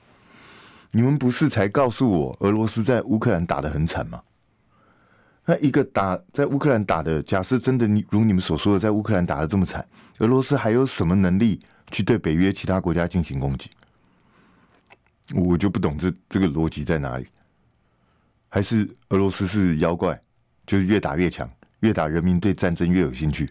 [0.91, 4.21] 你们不是才告诉我俄罗斯在乌克兰打得很惨吗？
[5.45, 9.87] 那一个打在乌克兰打的，假设真的你如你们所说的在乌克兰打得这么惨，
[10.19, 11.61] 俄罗斯还有什么能力
[11.93, 13.71] 去对北约其他国家进行攻击？
[15.35, 17.27] 我就不懂这这个逻辑在哪里。
[18.49, 20.19] 还是俄罗斯是妖怪，
[20.67, 23.51] 就是越打越强，越打人民对战争越有兴趣。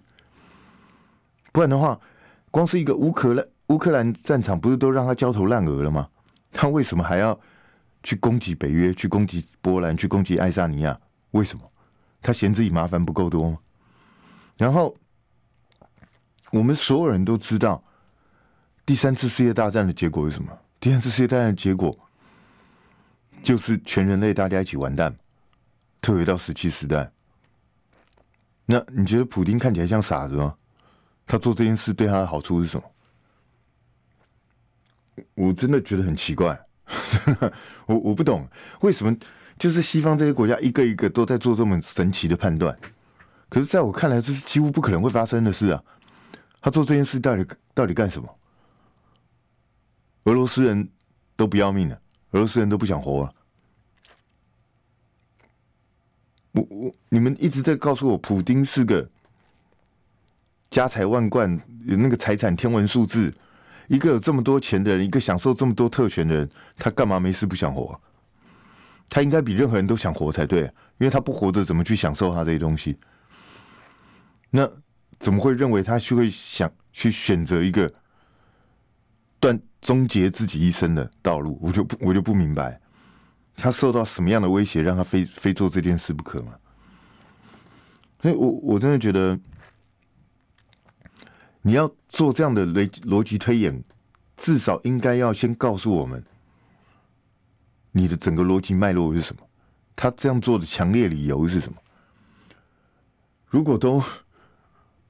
[1.51, 1.99] 不然的话，
[2.49, 6.07] 光是一个乌克兰乌克兰战场，不是都让他焦头烂额了吗？
[6.51, 7.39] 他为什么还要
[8.03, 10.97] 去攻击北约，去攻击波兰，去攻击爱沙尼亚？
[11.31, 11.63] 为什么？
[12.21, 13.59] 他嫌自己麻烦不够多吗？
[14.57, 14.95] 然后，
[16.51, 17.83] 我们所有人都知道，
[18.85, 20.57] 第三次世界大战的结果是什么？
[20.85, 21.97] 第三次世界大战的结果。
[23.41, 25.11] 就是全人类大家一起完蛋，
[25.99, 27.11] 退回到石器时代。
[28.67, 30.53] 那你觉得普丁看起来像傻子吗？
[31.25, 35.23] 他做这件事对他的好处是什么？
[35.33, 36.55] 我真的觉得很奇怪，
[37.87, 38.47] 我我不懂
[38.81, 39.17] 为什么
[39.57, 42.77] 就是西方这些国家一个一个都在做这么神奇的判断，
[43.49, 45.83] 可是在我看来这是几乎不可能会发生的事啊！
[46.61, 47.43] 他做这件事到底
[47.73, 48.29] 到底干什么？
[50.25, 50.87] 俄罗斯人
[51.35, 51.99] 都不要命了。
[52.31, 53.33] 俄罗斯人都不想活了。
[56.51, 59.09] 我我你们一直在告诉我，普丁是个
[60.69, 63.33] 家财万贯，有那个财产天文数字，
[63.87, 67.99] 一个有这么多钱的人，一个享受这么多特权的人，他干嘛没事不想活？
[69.07, 70.63] 他应该比任何人都想活才对，
[70.97, 72.97] 因为他不活着怎么去享受他这些东西？
[74.49, 74.69] 那
[75.19, 77.93] 怎么会认为他去会想去选择一个
[79.39, 79.57] 断？
[79.85, 82.81] 终结自己一生的道路，我就不我就不明白，
[83.55, 86.55] 他受到什么样的威胁，让他非非做这件事不可吗？
[88.19, 89.39] 所以我我真的觉得，
[91.61, 93.83] 你要做这样的逻逻辑推演，
[94.35, 96.25] 至少应该要先告诉我们，
[97.91, 99.43] 你的整个逻辑脉络是什么？
[99.95, 101.77] 他这样做的强烈理由是什么？
[103.45, 104.03] 如果都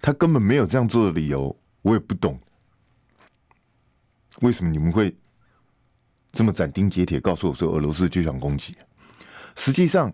[0.02, 2.38] 他根本没有这样做的理由，我也不懂，
[4.42, 5.16] 为什么你们会
[6.32, 8.76] 这么斩钉截铁告诉我说俄罗斯就想攻击？
[9.56, 10.14] 实际上，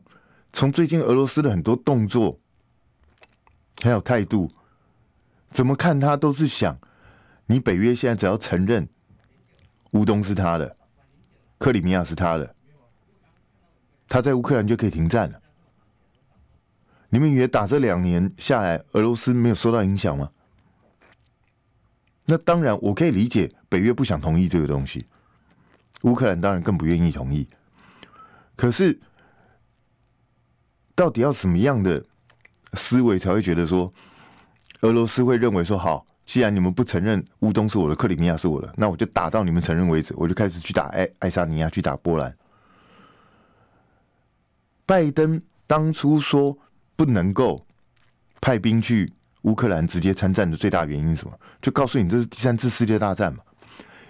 [0.54, 2.40] 从最近俄罗斯的很多动作
[3.82, 4.52] 还有态度，
[5.50, 6.78] 怎么看他都是想，
[7.48, 8.88] 你北约现在只要承认
[9.92, 10.78] 乌东是他的，
[11.58, 12.56] 克里米亚是他的。
[14.08, 15.42] 他在乌克兰就可以停战了。
[17.10, 20.30] 你们以为打这两年下来，俄罗斯没有受到影响吗？
[22.26, 25.06] 那当然，我可以理解北约不想同意这个东西，
[26.02, 27.48] 乌克兰当然更不愿意同意。
[28.58, 29.00] 可是，
[30.94, 32.04] 到底要什么样的
[32.74, 33.92] 思维才会觉得说，
[34.82, 42.36] 俄罗斯会认为说，好，既然你们不承认乌东是我的，克里米亚是我的，那我就打到你们承认为止，我就开始去打爱爱沙尼亚，去打波兰。
[44.86, 46.58] 拜登当初说
[46.98, 47.66] 不能够
[48.42, 49.10] 派兵去
[49.44, 51.40] 乌克兰直接参战的最大原因是什么？
[51.62, 53.42] 就告诉你这是第三次世界大战嘛。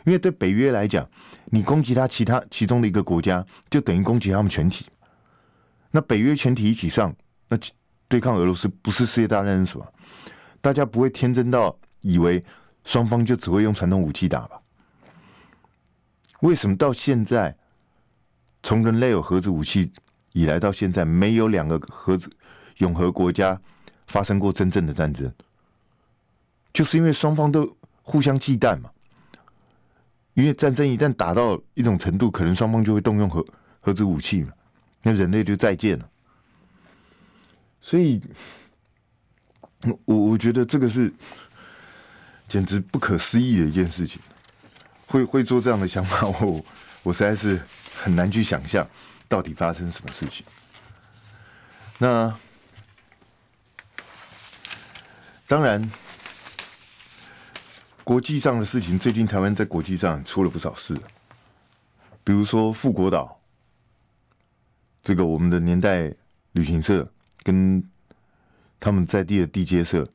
[0.06, 1.08] 因为对北约来讲，
[1.46, 4.86] 你攻击他其他其中的一个国家，就等于攻击他们全体。
[5.92, 7.16] 那北约全体一起上，
[7.48, 7.58] 那
[8.08, 9.86] 对抗俄罗斯不是世界大战是什么？
[10.62, 12.44] 大家不会天真到以为
[12.84, 14.62] 双方就只会用传统武器打吧？
[16.42, 17.56] 为什么到现在
[18.64, 19.92] 从人类有核子武器？
[20.34, 22.32] 以来到现在，没有两个核子
[22.78, 23.60] 永和国家
[24.08, 25.30] 发生过真正的战争，
[26.72, 28.90] 就是因为双方都互相忌惮嘛。
[30.34, 33.46] 因为战争一旦打到一种程度，可能双方就会动用核
[33.80, 34.54] 核子武器嘛，
[35.04, 36.10] 那人类就再见了。
[37.82, 38.22] 所以，
[40.06, 41.12] 我我觉得这个是
[42.48, 44.22] 简直不可思议的一件事情。
[45.08, 46.66] 会会做这样的想法， 我
[47.04, 47.62] 我实在是
[48.02, 48.88] 很难去想象。
[49.28, 50.46] 到底发生什么事情？
[51.98, 52.38] 那
[55.48, 55.92] 当然，
[58.12, 60.94] 国际上的事情，最近台湾在国际上出了不少事，
[62.26, 63.40] 比如说富国岛，
[65.02, 66.14] 这个我们的年代
[66.52, 67.10] 旅行社
[67.42, 67.82] 跟
[68.82, 70.06] 他们在地的地接社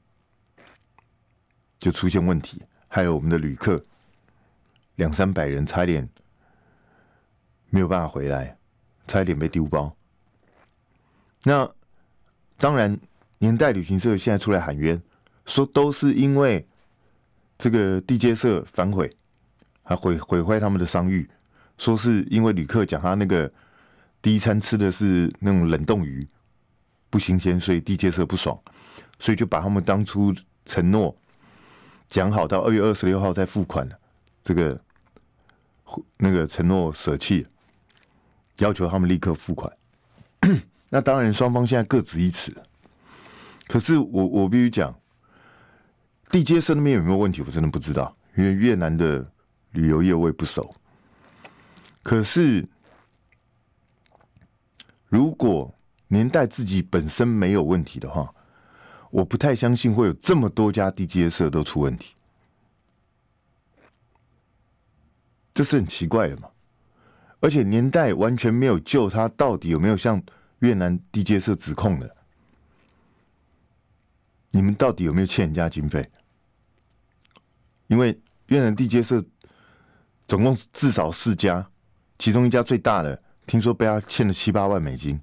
[1.80, 3.82] 就出现问题，还有我们的旅客
[4.96, 6.06] 两三百人差点
[7.70, 8.58] 没有办法回来。
[9.08, 9.96] 差一点被丢包。
[11.44, 11.66] 那
[12.58, 12.98] 当然，
[13.38, 15.00] 年代旅行社现在出来喊冤，
[15.46, 16.68] 说都是因为
[17.58, 19.10] 这个地接社反悔，
[19.82, 21.28] 还毁毁坏他们的商誉，
[21.78, 23.50] 说是因为旅客讲他那个
[24.20, 26.26] 第一餐吃的是那种冷冻鱼，
[27.10, 28.58] 不新鲜，所以地接社不爽，
[29.18, 30.34] 所以就把他们当初
[30.64, 31.16] 承诺
[32.08, 33.88] 讲好到二月二十六号再付款，
[34.42, 34.80] 这个
[36.18, 37.46] 那个承诺舍弃。
[38.60, 39.70] 要求他们立刻付款，
[40.88, 42.56] 那当然双方现在各执一词。
[43.66, 44.98] 可是我我必须讲，
[46.36, 49.26] 地接社那边有没有问题，我真的不知道，因为越南的
[49.70, 50.70] 旅游业我也不熟。
[52.02, 52.68] 可是
[55.08, 55.74] 如果
[56.08, 58.30] 年代自己本身没有问题的话，
[59.10, 62.14] 我不太相信会有这么多家地接社都出问题，
[65.54, 66.50] 这是很奇怪的嘛。
[67.40, 70.22] 而且年代完全没有救他到底有没有向
[70.58, 72.14] 越南地接社指控的，
[74.50, 76.06] 你们到底有没有欠人家经费？
[77.88, 79.24] 因为越南地接社
[80.26, 81.68] 总共至少四家，
[82.18, 85.20] 其中一家最大的听说被他欠了七八万美金，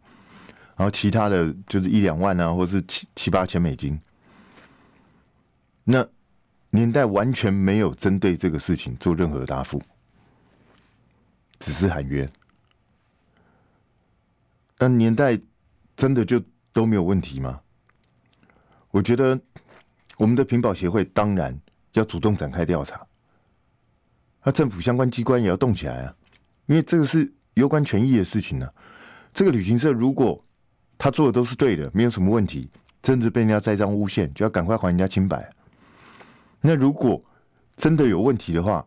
[0.76, 4.00] 然后其他的就是一两万啊，或是七七八千美金。
[5.84, 6.08] 那
[6.70, 9.82] 年代完全没有针对这个事情做任何答复。
[11.60, 12.30] 只是喊冤，
[14.78, 15.40] 那年代
[15.96, 16.42] 真的就
[16.74, 17.62] 都没有问题吗？
[18.92, 19.40] 我觉得
[20.18, 21.58] 我们的屏保协会当然
[21.94, 23.06] 要主动展开调查，
[24.44, 26.16] 那政府相关机关也要动起来啊，
[26.66, 28.74] 因为这个是攸关权益的事情呢、啊。
[29.34, 30.44] 这个旅行社如果
[30.98, 32.70] 他做的都是对的，没有什么问题，
[33.04, 35.50] 甚至被人家栽赃诬陷，就要赶快还人家清白。
[36.62, 37.24] 那如果
[37.76, 38.86] 真的有问题的话，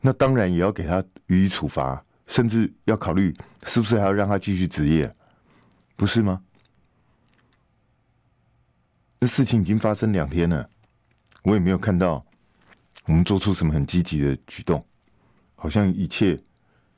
[0.00, 3.34] 那当然也要给他予以处罚，甚至要考虑
[3.64, 5.12] 是不是还要让他继续执业，
[5.96, 6.40] 不是吗？
[9.20, 10.68] 这事情已经发生两天了，
[11.42, 12.24] 我也没有看到
[13.04, 14.84] 我们做出什么很积极的举动，
[15.54, 16.38] 好像一切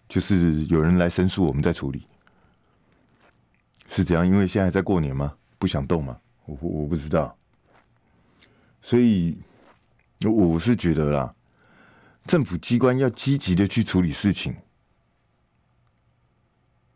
[0.08, 2.06] 就是有人来申诉，我们在处理，
[3.86, 4.26] 是这样？
[4.26, 5.34] 因为现在在过年吗？
[5.58, 6.18] 不想动吗？
[6.46, 7.36] 我我不知道，
[8.82, 9.38] 所以
[10.24, 11.34] 我是觉得啦。
[12.26, 14.54] 政府机关要积极的去处理事情，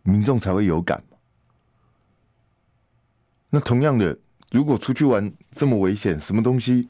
[0.03, 1.03] 民众才会有感。
[3.51, 4.19] 那同样的，
[4.51, 6.89] 如果出去玩这么危险，什么东西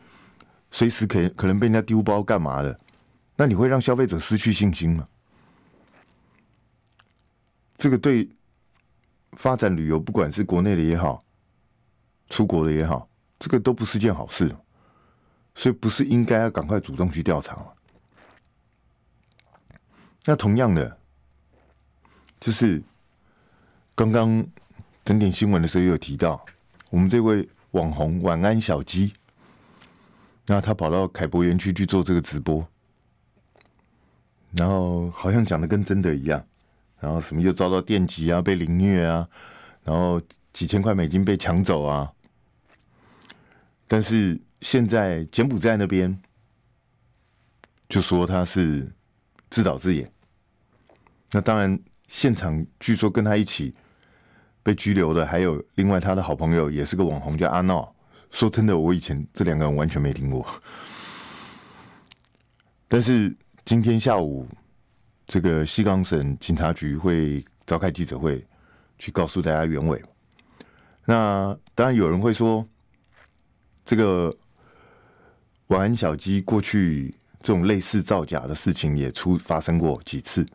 [0.75, 2.81] 随时可可能被人家丢包干嘛的，
[3.37, 5.07] 那你会让消费者失去信心吗？
[7.77, 8.29] 这个对
[9.35, 11.25] 发展旅游，不管是国内的也好，
[12.29, 13.09] 出国的也好，
[13.39, 14.53] 这个都不是件好事，
[15.55, 17.67] 所以不是应该要赶快主动去调查吗？
[20.25, 20.99] 那同样的，
[22.41, 22.83] 就是
[23.95, 24.45] 刚刚
[25.05, 26.45] 整点新闻的时候也有提到，
[26.91, 29.15] 我们这位网红晚安小鸡，
[30.47, 32.67] 那他跑到凯博园区去做这个直播，
[34.57, 36.45] 然后好像讲的跟真的一样，
[37.01, 39.29] 然后什么又遭到电击啊，被凌虐啊，
[39.83, 40.21] 然后
[40.53, 42.13] 几千块美金被抢走啊，
[43.89, 46.21] 但是现在柬埔寨那边
[47.89, 48.93] 就说他是
[49.49, 50.11] 自导自演。
[51.31, 53.75] 那当然，现场据说跟他一起
[54.63, 57.95] 被拘留的还有另外他的好朋友，也是个网红，叫阿闹。
[58.31, 60.47] 说真的，我以前这两个人完全没听过。
[62.89, 64.47] 但是今天下午，
[65.27, 68.47] 这个西港省警察局会召开记者会，
[68.99, 70.03] 去告诉大家原委。
[71.05, 72.67] 那当然有人会说，
[73.85, 74.35] 这个
[75.69, 80.47] 晚安小鸡过去这种类似造假的事情也出发生过几次。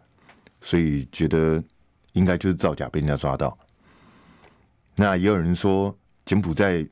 [0.62, 1.64] 所以觉得
[2.12, 3.58] 应该就是造假被人家抓到。
[4.96, 6.86] 那也有人说，柬埔寨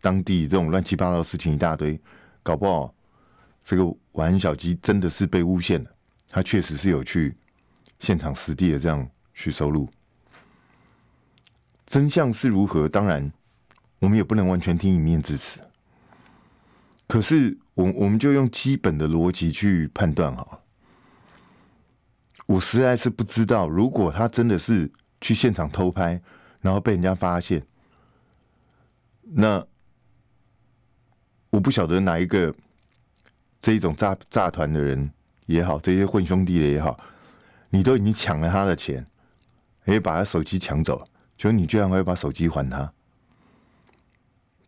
[0.00, 2.00] 当地这种乱七八糟的事情一大堆，
[2.42, 2.94] 搞不好
[3.62, 5.90] 这个玩小鸡真的是被诬陷了。
[6.28, 7.36] 他确实是有去
[7.98, 9.88] 现场实地的这样去收录。
[11.86, 12.88] 真相是如何？
[12.88, 13.32] 当然，
[13.98, 15.58] 我们也不能完全听一面之词。
[17.06, 20.60] 可是，我我们就用基本的逻辑去判断好了。
[22.44, 24.90] 我实在是不知道，如果他真的是
[25.22, 26.20] 去现场偷拍，
[26.60, 27.66] 然后被人家发现，
[29.22, 29.66] 那
[31.50, 32.54] 我不晓得哪一个
[33.60, 35.10] 这一种诈诈团的人
[35.46, 36.98] 也好，这些混兄弟的也好，
[37.70, 39.04] 你都已经抢了他的钱，
[39.86, 42.92] 也把他手机抢走，就你居然会把手机还他，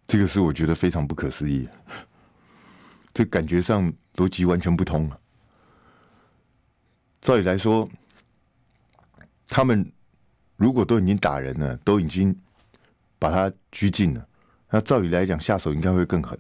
[0.07, 1.69] 这个是我觉得非常不可思议，
[3.13, 5.21] 这感觉上逻辑完全不通了。
[7.21, 7.87] 照理来说，
[9.49, 9.93] 他们
[10.57, 12.35] 如果都已经打人了，都已经
[13.19, 14.27] 把他拘禁了，
[14.71, 16.39] 那照理来讲，下手应该会更狠。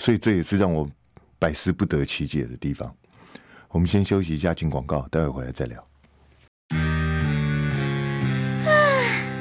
[0.00, 0.88] 所以这也是让我
[1.38, 2.90] 百思不得其解的地方。
[3.68, 5.86] 我们先休息一下，进广告，待会回来再聊。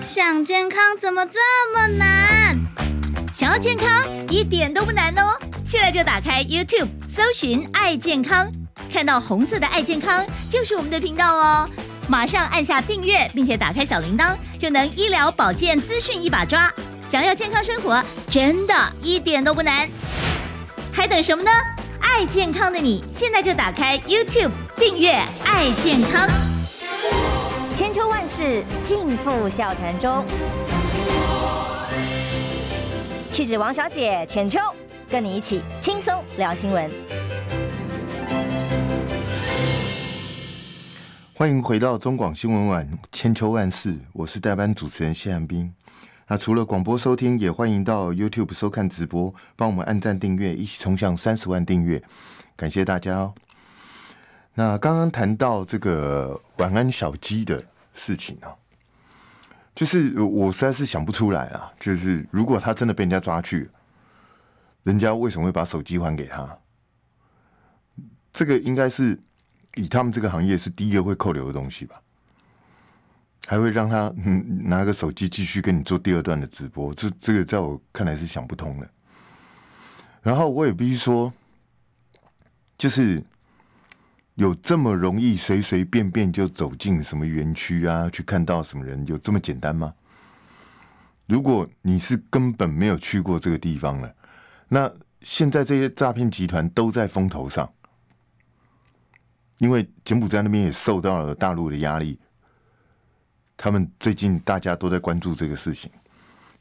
[0.06, 1.40] 想健康怎么这
[1.74, 2.60] 么难？
[3.32, 5.40] 想要健康一点都不难哦！
[5.64, 8.52] 现在就打开 YouTube，搜寻“爱健康”。
[8.92, 11.70] 看到红色的“爱健康”就是我们的频道哦，
[12.10, 16.70] 马上按下订阅，并且打开小铃铛，就能医疗保健资讯一把抓。
[17.06, 19.90] 想要健康生活，真的一点都不难，
[21.00, 21.50] 还等什么呢？
[22.02, 25.14] 爱健康的你，现在就打开 YouTube 订阅
[25.48, 26.28] “爱健康”。
[27.74, 30.26] 千秋万世尽付笑谈中，
[33.32, 34.60] 气质王小姐浅秋，
[35.10, 36.92] 跟你一起轻松聊新闻。
[41.34, 45.74] 欢迎回到中广新闻网，千秋万世，我是代班主持人谢汉斌。
[46.32, 52.04] 那除了广播收听，也欢迎到 YouTube 收看直播，帮我们按赞订阅，一起冲向三十万订阅，
[52.56, 53.34] 感谢大家哦。
[54.54, 57.64] 那刚刚谈到这个晚安小鸡的
[57.96, 58.54] 事情啊，
[59.74, 63.68] 就是我实在是想不出来啊，就是如果他真的被人家抓去，
[64.84, 66.58] 人家为什么会把手机还给他？
[68.32, 69.20] 这个应该是。
[69.76, 72.02] 以他们这个行业是第一个会扣留的东西吧，
[73.48, 78.90] 还会让他嗯 拿个手机继续跟你做第二段的直播，这这个在我看来是想不通的。
[80.22, 81.32] 然后我也必须说，
[82.78, 83.24] 就是
[84.36, 89.94] 有这么容易随随便便就走进什么园区啊，去看到什么人，有这么简单吗？
[91.26, 94.14] 如果你是根本没有去过这个地方了，
[94.68, 97.72] 那现在这些诈骗集团都在风头上。
[99.60, 102.18] 因为柬埔寨那边也受到了大陆的压力，
[103.62, 105.92] 他们最近大家都在关注这个事情。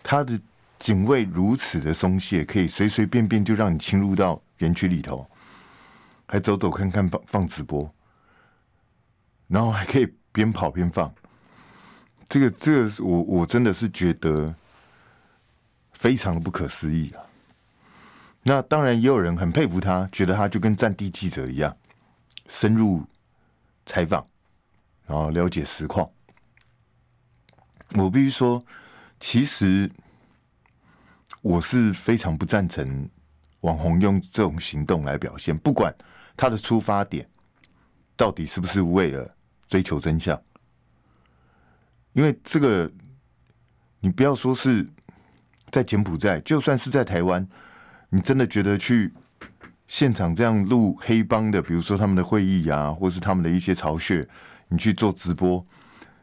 [0.03, 0.37] 他的
[0.81, 5.25] 警卫如此的松懈，可以随随便便就让你侵入到园区里头，
[6.27, 7.89] 还走走看看放放直播，
[9.47, 11.15] 然后还可以边跑边放。
[12.29, 14.53] 这个这个，我我真的是觉得
[15.93, 17.23] 非常的不可思议啊！
[18.43, 21.77] 那当然也有人很佩服他，觉得他就跟战地记者一样。
[22.49, 23.05] 深入
[23.87, 24.27] 采访，
[25.07, 26.11] 然后了解实况。
[27.95, 28.63] 我必须说，
[29.19, 29.91] 其实
[31.41, 33.09] 我是非常不赞成
[33.61, 35.95] 网红用这种行动来表现，不管
[36.37, 37.27] 他的出发点
[38.15, 39.35] 到底是不是为了
[39.67, 40.39] 追求真相，
[42.13, 42.91] 因为这个，
[44.01, 44.87] 你不要说是
[45.71, 47.49] 在柬埔寨，就算是在台湾，
[48.11, 49.13] 你真的觉得去
[49.87, 54.29] 现场这样录黑帮的，比如说他们的会议啊，或是他们的一些巢穴，
[54.69, 55.67] 你去做直播。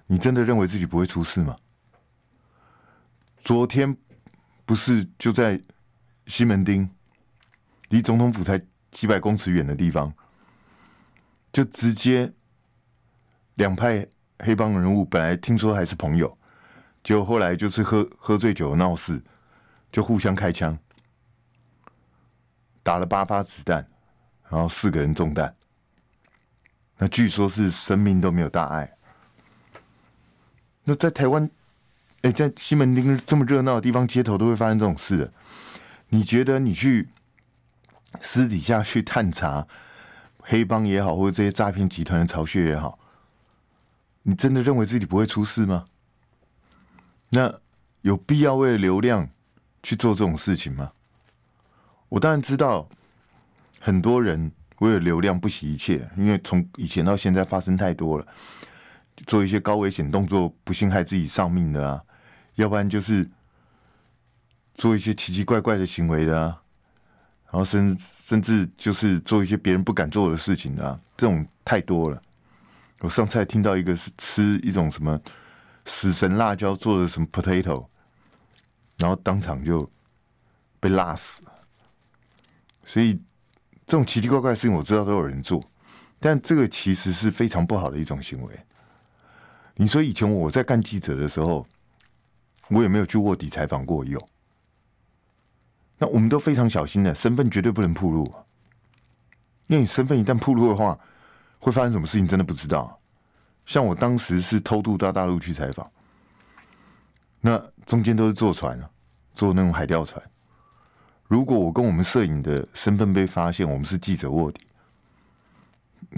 [0.08, 1.56] 你真的认为自己不会出事吗？
[3.44, 3.96] 昨天
[4.66, 5.62] 不是就在
[6.28, 6.90] 西门町，
[7.90, 8.60] 离总统府才
[8.92, 10.14] 几百公尺远的地方，
[11.52, 12.34] 就直接
[13.56, 14.08] 两派
[14.40, 16.38] 黑帮人物本来听说还是朋友，
[17.04, 19.24] 就后来就是喝喝醉酒闹事，
[19.92, 20.78] 就互相开枪，
[22.82, 23.88] 打了八发子弹，
[24.50, 25.56] 然后四个人中弹，
[26.98, 28.95] 那据说是生命都没有大碍。
[30.86, 31.50] 那在台湾，
[32.22, 35.34] 哎，在西门町这么热闹的地方，街头都会发生这种事的。
[36.10, 37.10] 你觉得你去
[38.22, 39.68] 私底下去探查
[40.40, 43.00] 黑帮也好，或者这些诈骗集团的巢穴也好，
[44.24, 45.86] 你真的认为自己不会出事吗？
[47.30, 47.54] 那
[48.02, 49.28] 有必要为了流量
[49.82, 50.92] 去做这种事情吗？
[52.10, 52.88] 我当然知道，
[53.80, 58.28] 很多人为了流量不惜一切，因为从以前到现在发生太多了。
[59.26, 62.02] 做一些高危险动作，不幸害自己丧命的啊，
[62.56, 63.28] 要不然就是
[64.74, 66.62] 做一些奇奇怪怪的行为的啊，
[67.46, 72.22] 然后甚甚至就是做一些别人不敢做的事情的啊，这种太多了。
[73.00, 75.20] 我上次还听到一个是吃一种什么
[75.86, 77.88] 死神辣椒做的什么 potato，
[78.98, 79.90] 然后当场就
[80.80, 81.42] 被辣死。
[82.84, 83.16] 所以
[83.86, 85.64] 这种奇奇怪怪的事情我知道都有人做，
[86.20, 88.60] 但这个其实是非常不好的一种行为。
[89.76, 91.66] 你说以前我在干记者的时候，
[92.70, 94.04] 我有没有去卧底采访过？
[94.06, 94.20] 有。
[95.98, 98.26] 那我们都非常小心的，身份绝对不能暴露，
[99.68, 100.98] 因为你身份一旦暴露的话，
[101.60, 103.00] 会发生什么事情真的不知道。
[103.66, 105.90] 像我当时是偷渡到大陆去采访，
[107.42, 108.80] 那中间都是坐船，
[109.34, 110.22] 坐那种海钓船。
[111.28, 114.68] 如果我跟我们摄影的身份被发现，我们是记者卧底，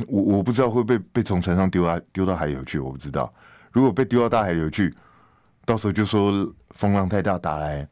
[0.07, 3.33] 我我不知道会被被从船上丢到丢到海里去，我不知道。
[3.71, 4.93] 如果被丢到大海里去，
[5.65, 6.31] 到时候就说
[6.71, 7.87] 风浪太大打来，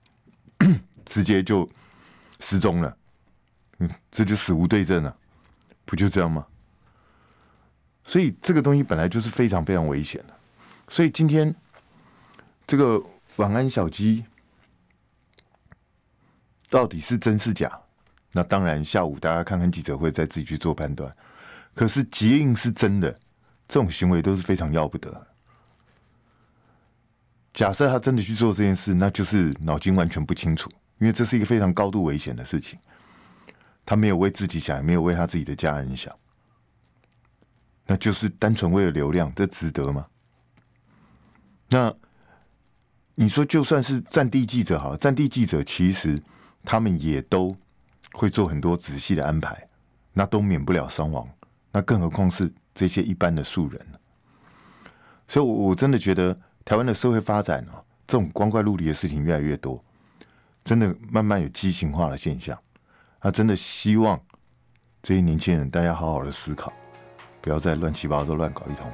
[1.06, 1.68] 直接就
[2.40, 2.98] 失踪了。
[3.80, 5.16] 嗯，这就死无对证了，
[5.86, 6.46] 不就这样吗？
[8.04, 10.34] 所以这个东西本来就是非常非常危险的。
[10.88, 11.54] 所以今天
[12.68, 13.02] 这个
[13.38, 14.24] 晚安小鸡
[16.70, 17.72] 到底是真是假？
[18.32, 21.16] 那当然，下午大家看看记者会，再自己去做判断。
[21.76, 23.12] 可是结印是真的，
[23.68, 25.28] 这种行为都是非常要不得。
[27.54, 32.80] 假设他真的去做这件事，那就是脑筋完全不清楚，因为这是一个非常高度危险的事情。
[33.86, 36.12] 他没有为自己想，也没有为他自己的家人想，
[37.86, 40.08] 那就是单纯为了流量，这值得吗？
[41.70, 41.94] 那
[43.14, 46.22] 你说，就算是战地记者好，战地记者其实
[46.64, 47.56] 他们也都
[48.14, 49.70] 会做很多仔细的安排，
[50.14, 51.30] 那都免不了伤亡，
[51.76, 53.86] 那更何况是这些一般的素人。
[55.28, 56.40] 所以，我我真的觉得。
[56.66, 59.80] 台湾的社会发展哦，这种光怪陆离的事情越来越多，
[60.64, 62.58] 真的慢慢有畸形化的现象。
[63.22, 64.20] 他真的希望
[65.04, 66.74] 这些年轻人大家好好的思考，
[67.40, 68.92] 不要再乱七八糟乱搞一通。